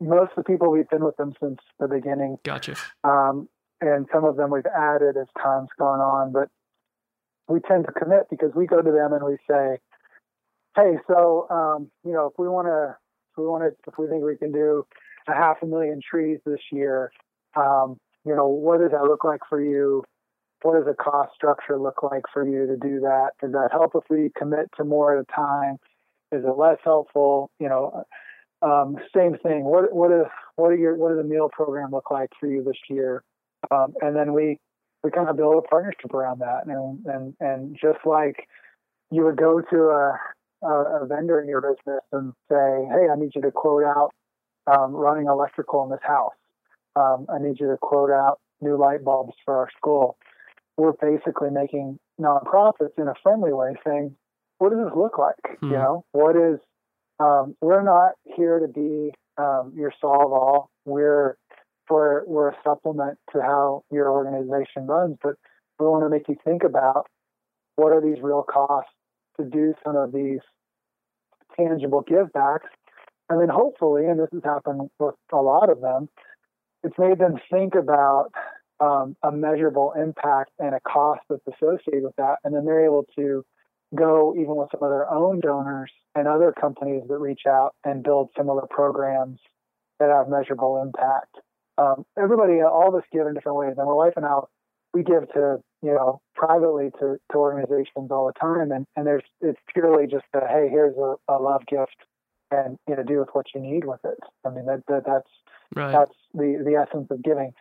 [0.00, 2.74] Most of the people we've been with them since the beginning, Gotcha.
[3.04, 3.48] um,
[3.82, 6.32] and some of them we've added as time's gone on.
[6.32, 6.48] But
[7.48, 9.78] we tend to commit because we go to them and we say,
[10.76, 12.96] "Hey, so um, you know, if we want to,
[13.32, 14.86] if we want to, if we think we can do
[15.28, 17.10] a half a million trees this year,
[17.56, 20.04] um, you know, what does that look like for you?
[20.62, 23.30] What does the cost structure look like for you to do that?
[23.40, 25.76] Does that help if we commit to more at a time?
[26.30, 27.50] Is it less helpful?
[27.58, 28.04] You know,
[28.62, 29.64] um, same thing.
[29.64, 32.62] What what is what are your what does the meal program look like for you
[32.62, 33.24] this year?
[33.70, 34.58] Um, and then we
[35.02, 38.48] we kind of build a partnership around that, and and and just like
[39.10, 40.18] you would go to a
[40.62, 44.10] a, vendor in your business and say, hey, I need you to quote out
[44.66, 46.34] um, running electrical in this house.
[46.94, 50.16] Um, I need you to quote out new light bulbs for our school.
[50.76, 54.14] We're basically making nonprofits in a friendly way, saying,
[54.58, 55.58] what does this look like?
[55.60, 55.66] Hmm.
[55.66, 56.60] You know, what is
[57.18, 60.70] um, we're not here to be um, your solve all.
[60.84, 61.36] We're
[61.86, 65.34] for we're a supplement to how your organization runs, but
[65.78, 67.06] we want to make you think about
[67.76, 68.92] what are these real costs
[69.38, 70.40] to do some of these
[71.56, 72.68] tangible givebacks,
[73.28, 76.08] and then hopefully, and this has happened with a lot of them,
[76.82, 78.30] it's made them think about
[78.80, 83.06] um, a measurable impact and a cost that's associated with that, and then they're able
[83.16, 83.44] to
[83.94, 88.02] go even with some of their own donors and other companies that reach out and
[88.02, 89.38] build similar programs
[90.00, 91.36] that have measurable impact.
[91.78, 93.74] Um, everybody, all of us give in different ways.
[93.76, 94.40] And my wife and I,
[94.94, 98.70] we give to, you know, privately to, to organizations all the time.
[98.72, 101.96] And, and there's, it's purely just a, hey, here's a, a love gift
[102.50, 104.18] and, you know, do with what you need with it.
[104.44, 105.28] I mean, that, that that's,
[105.74, 105.90] Right.
[105.90, 107.54] that's the, the essence of giving.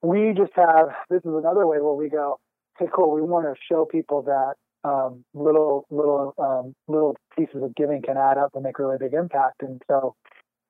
[0.00, 2.40] We just have, this is another way where we go,
[2.78, 7.74] hey, cool, we want to show people that um, little little um, little pieces of
[7.74, 9.62] giving can add up and make really big impact.
[9.62, 10.14] And so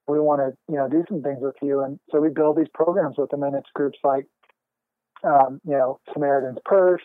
[0.09, 1.81] we want to you know do some things with you.
[1.81, 4.27] And so we build these programs with them, and it's groups like
[5.25, 7.03] um, you know Samaritan's Purse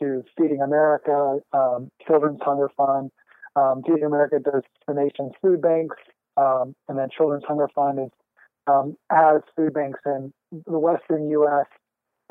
[0.00, 3.10] to Feeding America, um, Children's Hunger Fund.
[3.56, 5.96] Um, Feeding America does the nation's food banks,
[6.36, 8.10] um, and then Children's Hunger Fund is
[8.66, 10.32] um, has food banks in
[10.66, 11.66] the Western U.S.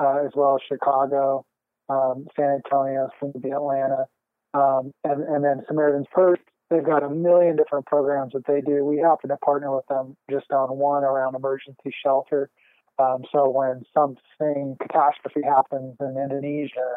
[0.00, 1.44] Uh, as well as Chicago
[1.88, 4.06] um, San Antonio, soon to be Atlanta,
[4.54, 6.38] and and then Samaritan's Purse.
[6.70, 8.84] They've got a million different programs that they do.
[8.84, 12.50] We happen to partner with them just on one around emergency shelter.
[12.98, 16.96] Um, so when something catastrophe happens in Indonesia,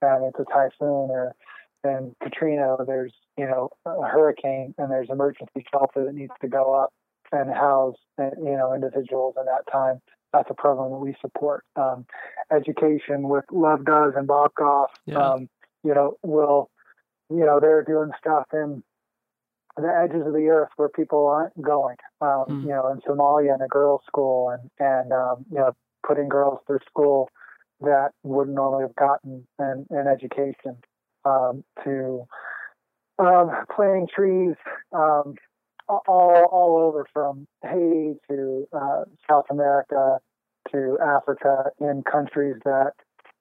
[0.00, 1.34] and it's a typhoon, or
[1.84, 6.74] in Katrina, there's you know a hurricane, and there's emergency shelter that needs to go
[6.74, 6.92] up
[7.30, 10.00] and house you know individuals in that time
[10.32, 11.64] that's a program that we support.
[11.76, 12.06] Um,
[12.50, 15.18] education with Love Does and Off, Yeah.
[15.32, 15.48] um,
[15.84, 16.70] you know, will,
[17.28, 18.82] you know, they're doing stuff in
[19.76, 21.96] the edges of the earth where people aren't going.
[22.20, 22.60] Um, Hmm.
[22.62, 25.72] You know, in Somalia, in a girls' school, and and um, you know,
[26.06, 27.30] putting girls through school
[27.80, 30.76] that wouldn't normally have gotten an, an education.
[31.24, 32.26] Um, to
[33.20, 34.56] um, planting trees
[34.92, 35.36] um,
[35.88, 40.18] all all over from Haiti to uh, South America
[40.72, 42.92] to Africa in countries that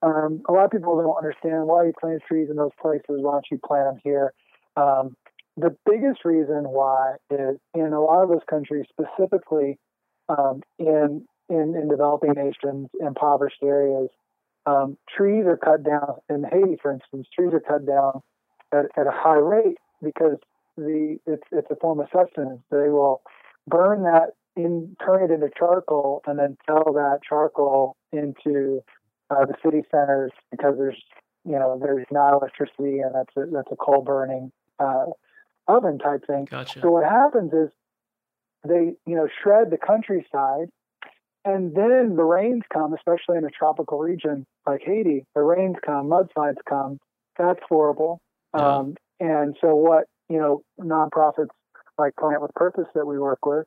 [0.03, 3.03] um, a lot of people don't understand why you plant trees in those places.
[3.07, 4.33] Why don't you plant them here?
[4.75, 5.15] Um,
[5.61, 9.77] the biggest reason why is in a lot of those countries, specifically
[10.29, 14.09] um, in, in in developing nations, impoverished areas,
[14.65, 16.15] um, trees are cut down.
[16.29, 18.21] In Haiti, for instance, trees are cut down
[18.71, 20.37] at, at a high rate because
[20.77, 22.61] the it's it's a form of sustenance.
[22.71, 23.21] They will
[23.67, 28.81] burn that in, turn it into charcoal, and then sell that charcoal into
[29.29, 31.01] uh, the city centers because there's
[31.45, 35.05] you know there's not electricity and that's a, that's a coal burning uh,
[35.67, 36.45] oven type thing.
[36.49, 36.81] Gotcha.
[36.81, 37.69] So what happens is
[38.67, 40.69] they you know shred the countryside,
[41.45, 45.25] and then the rains come, especially in a tropical region like Haiti.
[45.35, 46.99] The rains come, mudslides come.
[47.37, 48.21] That's horrible.
[48.55, 48.77] Yeah.
[48.77, 51.49] Um, and so what you know nonprofits
[51.97, 53.65] like Plant with Purpose that we work with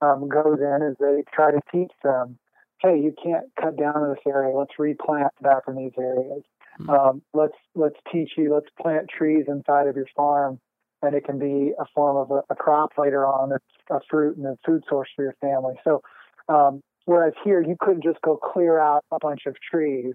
[0.00, 2.38] um, goes in is they try to teach them,
[2.80, 4.54] hey, you can't cut down in this area.
[4.54, 6.42] Let's replant back in these areas.
[6.78, 6.90] Hmm.
[6.90, 8.52] Um, let's let's teach you.
[8.52, 10.60] Let's plant trees inside of your farm,
[11.02, 13.52] and it can be a form of a, a crop later on.
[13.52, 15.74] It's a fruit and a food source for your family.
[15.84, 16.02] So,
[16.48, 20.14] um, whereas here you couldn't just go clear out a bunch of trees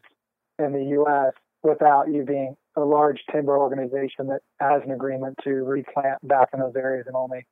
[0.60, 1.34] in the U.S.
[1.64, 6.60] without you being a large timber organization that has an agreement to replant back in
[6.60, 7.46] those areas and only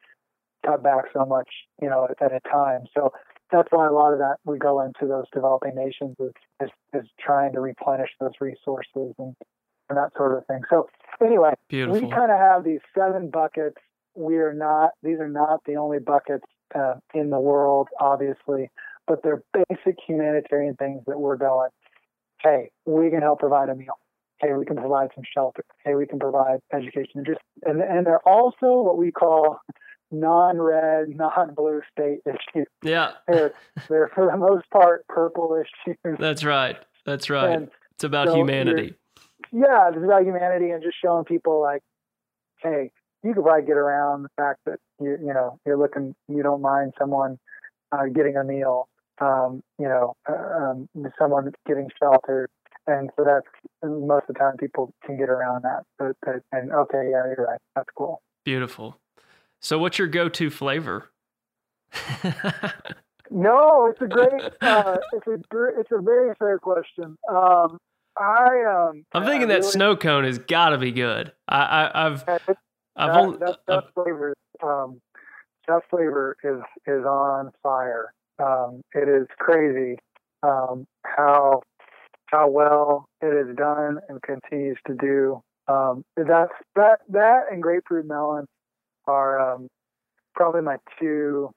[0.66, 1.50] cut back so much,
[1.82, 2.82] you know, at a time.
[2.96, 3.12] So
[3.52, 7.10] that's why a lot of that we go into those developing nations is is, is
[7.20, 9.36] trying to replenish those resources and,
[9.90, 10.62] and that sort of thing.
[10.70, 10.88] So
[11.24, 12.02] anyway, Beautiful.
[12.02, 13.78] we kind of have these seven buckets.
[14.16, 18.70] We are not; these are not the only buckets uh, in the world, obviously,
[19.08, 21.70] but they're basic humanitarian things that we're going.
[22.42, 24.00] Hey, we can help provide a meal.
[24.40, 25.64] Hey, we can provide some shelter.
[25.84, 27.12] Hey, we can provide education.
[27.16, 29.60] And just and and they're also what we call
[30.12, 32.68] non-red, non-blue state issues.
[32.84, 33.54] yeah, They're
[33.90, 35.98] they're for the most part purple issues.
[36.20, 36.78] that's right.
[37.06, 37.52] That's right.
[37.52, 38.96] And it's about so humanity.
[39.52, 41.82] Yeah, it's about humanity and just showing people like,
[42.62, 42.92] hey,
[43.24, 46.62] you could probably get around the fact that you you know you're looking, you don't
[46.62, 47.38] mind someone
[47.92, 48.88] uh, getting a meal,
[49.20, 52.48] um, you know, uh, um, someone getting shelter,
[52.88, 53.48] and so that's
[53.84, 55.84] most of the time people can get around that.
[55.98, 58.22] But, but and okay, yeah, you're right, that's cool.
[58.46, 59.00] Beautiful.
[59.60, 61.10] So, what's your go-to flavor?
[63.32, 65.34] No, it's a great, uh, it's a
[65.80, 67.16] it's a very fair question.
[67.32, 67.78] Um,
[68.20, 71.32] I um, I'm thinking that really- snow cone has got to be good.
[71.48, 72.40] I, I, I've, Uh,
[72.98, 75.00] I've that, only, that, I've- flavor, um,
[75.68, 78.14] that flavor is is on fire.
[78.40, 79.98] Um, it is crazy
[80.44, 81.62] um, how
[82.28, 85.42] how well it is done and continues to do.
[85.68, 88.46] Um, that's that that and grapefruit melon
[89.08, 89.68] are um,
[90.36, 91.52] probably my two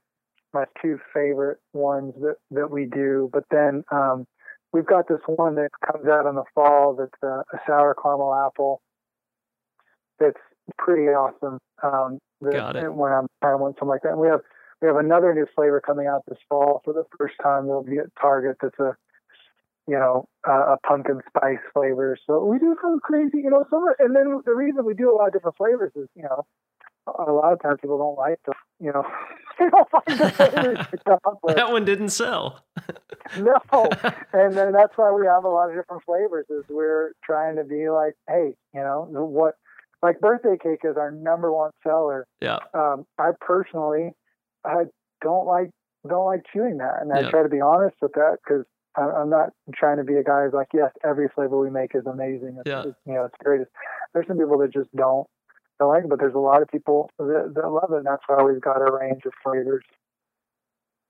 [0.55, 3.31] my two favorite ones that that we do.
[3.33, 4.27] But then um,
[4.73, 8.35] we've got this one that comes out in the fall that's a, a sour caramel
[8.35, 8.81] apple.
[10.19, 10.39] That's
[10.79, 11.59] pretty awesome.
[11.83, 12.19] Um,
[12.51, 12.93] Got it.
[12.93, 14.41] When I'm trying to want something like that, and we have
[14.81, 17.67] we have another new flavor coming out this fall for the first time.
[17.67, 18.57] It'll be at Target.
[18.61, 18.97] That's a
[19.87, 22.17] you know uh, a pumpkin spice flavor.
[22.27, 23.85] So we do some crazy, you know, some.
[24.01, 26.45] And then the reason we do a lot of different flavors is you know
[27.07, 29.05] a lot of times people don't like the you know
[29.59, 31.57] they don't like the flavors to come up with.
[31.57, 32.65] that one didn't sell.
[33.39, 33.89] No,
[34.33, 36.47] and then that's why we have a lot of different flavors.
[36.51, 39.55] Is we're trying to be like, hey, you know, what
[40.03, 42.27] like birthday cake is our number one seller.
[42.41, 44.11] yeah, Um, I personally,
[44.65, 44.85] I
[45.23, 45.71] don't like
[46.09, 47.31] don't like chewing that, and I Yeah.
[47.31, 48.65] try to be honest with that because
[48.97, 52.05] I'm not trying to be a guy who's like, yes, every flavor we make is
[52.07, 52.57] amazing.
[52.59, 52.83] It's, Yeah.
[52.87, 53.63] it's, you know, it's great.
[54.13, 55.27] There's some people that just don't
[55.79, 58.23] don't like it, but there's a lot of people that, that love it, and that's
[58.27, 59.85] why we've got a range of flavors.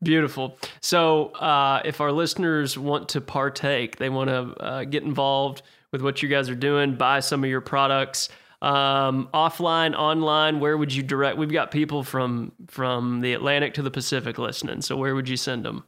[0.02, 0.56] Beautiful.
[0.80, 6.02] So, uh, if our listeners want to partake, they want to uh, get involved with
[6.02, 8.28] what you guys are doing, buy some of your products.
[8.62, 11.36] Um, offline, online, where would you direct?
[11.36, 14.82] We've got people from from the Atlantic to the Pacific listening.
[14.82, 15.84] So, where would you send them?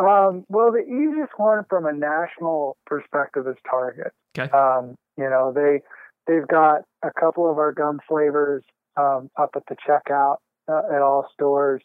[0.00, 4.12] Um, well, the easiest one from a national perspective is Target.
[4.36, 4.50] Okay.
[4.50, 5.82] Um, you know, they
[6.26, 8.64] they've got a couple of our gum flavors
[8.96, 10.36] um, up at the checkout
[10.68, 11.82] uh, at all stores.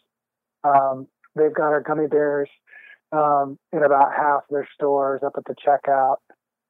[0.64, 1.06] Um,
[1.36, 2.48] they've got our gummy bears
[3.12, 6.16] um, in about half their stores up at the checkout,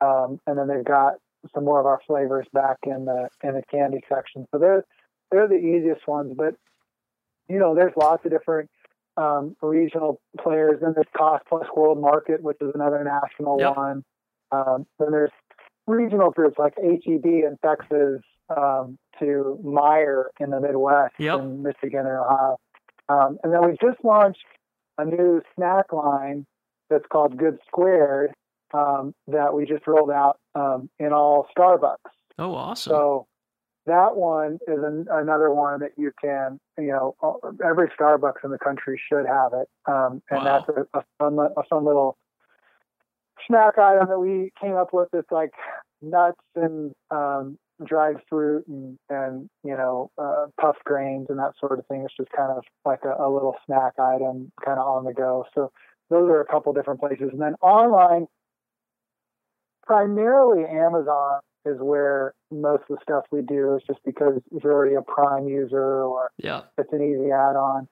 [0.00, 1.14] um, and then they've got
[1.54, 4.46] some more of our flavors back in the in the candy section.
[4.52, 4.84] So they're
[5.30, 6.34] they're the easiest ones.
[6.36, 6.54] But
[7.48, 8.68] you know, there's lots of different
[9.16, 10.80] um, regional players.
[10.80, 13.76] Then there's Cost Plus World Market, which is another national Yep.
[13.76, 14.04] one.
[14.52, 15.30] Um, then there's
[15.86, 18.20] regional groups like HEB in Texas
[18.54, 21.38] um, to Meijer in the Midwest Yep.
[21.40, 22.58] in Michigan and Ohio.
[23.08, 24.44] Um, and then we just launched
[24.98, 26.46] a new snack line
[26.90, 28.32] that's called Good Squared
[28.74, 31.96] um, that we just rolled out um, in all Starbucks.
[32.38, 32.90] Oh, awesome.
[32.90, 33.26] So
[33.86, 37.14] that one is an, another one that you can, you know,
[37.64, 40.64] every Starbucks in the country should have it, um, and Wow.
[40.66, 42.16] that's a, a fun, a fun little
[43.46, 45.08] snack item that we came up with.
[45.12, 45.50] It's like
[46.02, 51.78] nuts and um, dried fruit and and you know uh, puff grains and that sort
[51.78, 52.02] of thing.
[52.04, 55.44] It's just kind of like a, a little snack item, kind of on the go.
[55.54, 55.70] So
[56.10, 58.26] those are a couple different places, and then online,
[59.84, 64.72] primarily Amazon is where most of the stuff we do is just because if you're
[64.72, 66.62] already a Prime user or yeah.
[66.78, 67.88] it's an easy add-on.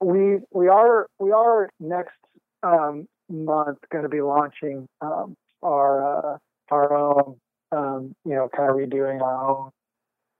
[0.00, 2.16] We we are we are next
[2.62, 6.38] um, month going to be launching um, our uh,
[6.70, 7.36] our own
[7.72, 9.70] um, you know kind of redoing our own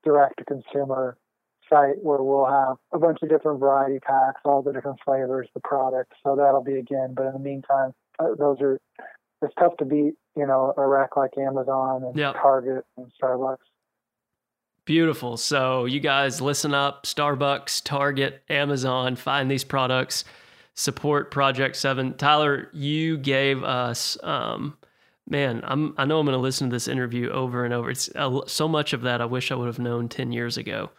[0.05, 1.16] direct-to-consumer
[1.68, 5.61] site where we'll have a bunch of different variety packs, all the different flavors, the
[5.61, 6.16] products.
[6.24, 7.14] So that'll be again.
[7.14, 8.78] But in the meantime, uh, those are
[9.43, 12.35] it's tough to beat you know a rack like Amazon and Yep.
[12.35, 13.57] Target and Starbucks.
[14.85, 15.37] Beautiful.
[15.37, 20.24] So you guys listen up, Starbucks, Target, Amazon, find these products,
[20.74, 22.14] support Project 7.
[22.14, 24.76] Tyler, you gave us um
[25.29, 27.91] man, I'm I know I'm going to listen to this interview over and over.
[27.91, 28.11] It's
[28.47, 30.91] so much of that I wish I would have known 10 years ago.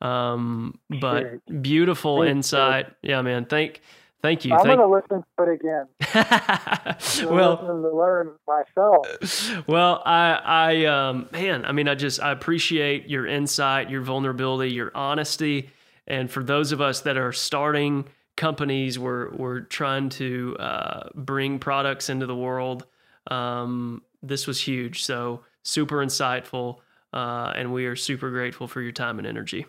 [0.00, 1.40] Um but Sure.
[1.60, 2.92] beautiful Thanks, insight.
[3.02, 3.46] Yeah, man.
[3.46, 3.80] Thank
[4.22, 4.52] thank you.
[4.54, 7.26] I'm Thank going to listen to it again.
[7.30, 9.66] Well, to learn myself.
[9.68, 14.72] well, I, I, um, man, I mean, I just, I appreciate your insight, your vulnerability,
[14.72, 15.70] your honesty,
[16.06, 18.06] and for those of us that are starting
[18.36, 22.86] companies, we're we're trying to uh, bring products into the world.
[23.28, 26.78] Um, this was huge, so super insightful,
[27.12, 29.66] uh, and we are super grateful for your time and energy.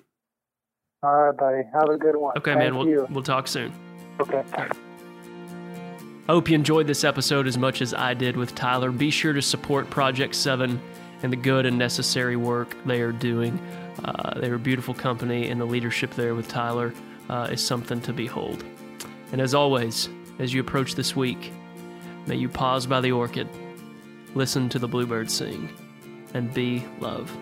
[1.03, 1.63] All right, buddy.
[1.73, 2.37] Have a good one.
[2.37, 3.07] Okay, Thank man, we'll you.
[3.09, 3.73] we'll talk soon.
[4.19, 4.43] Okay.
[6.29, 8.91] I hope you enjoyed this episode as much as I did with Tyler.
[8.91, 10.79] Be sure to support Project 7
[11.23, 13.59] and the good and necessary work they are doing.
[14.03, 16.93] Uh, they're a beautiful company, and the leadership there with Tyler
[17.29, 18.63] uh, is something to behold.
[19.31, 21.51] And as always, as you approach this week,
[22.29, 23.49] may you pause by the orchid,
[24.35, 25.67] listen to the bluebird sing,
[26.35, 27.35] and be love.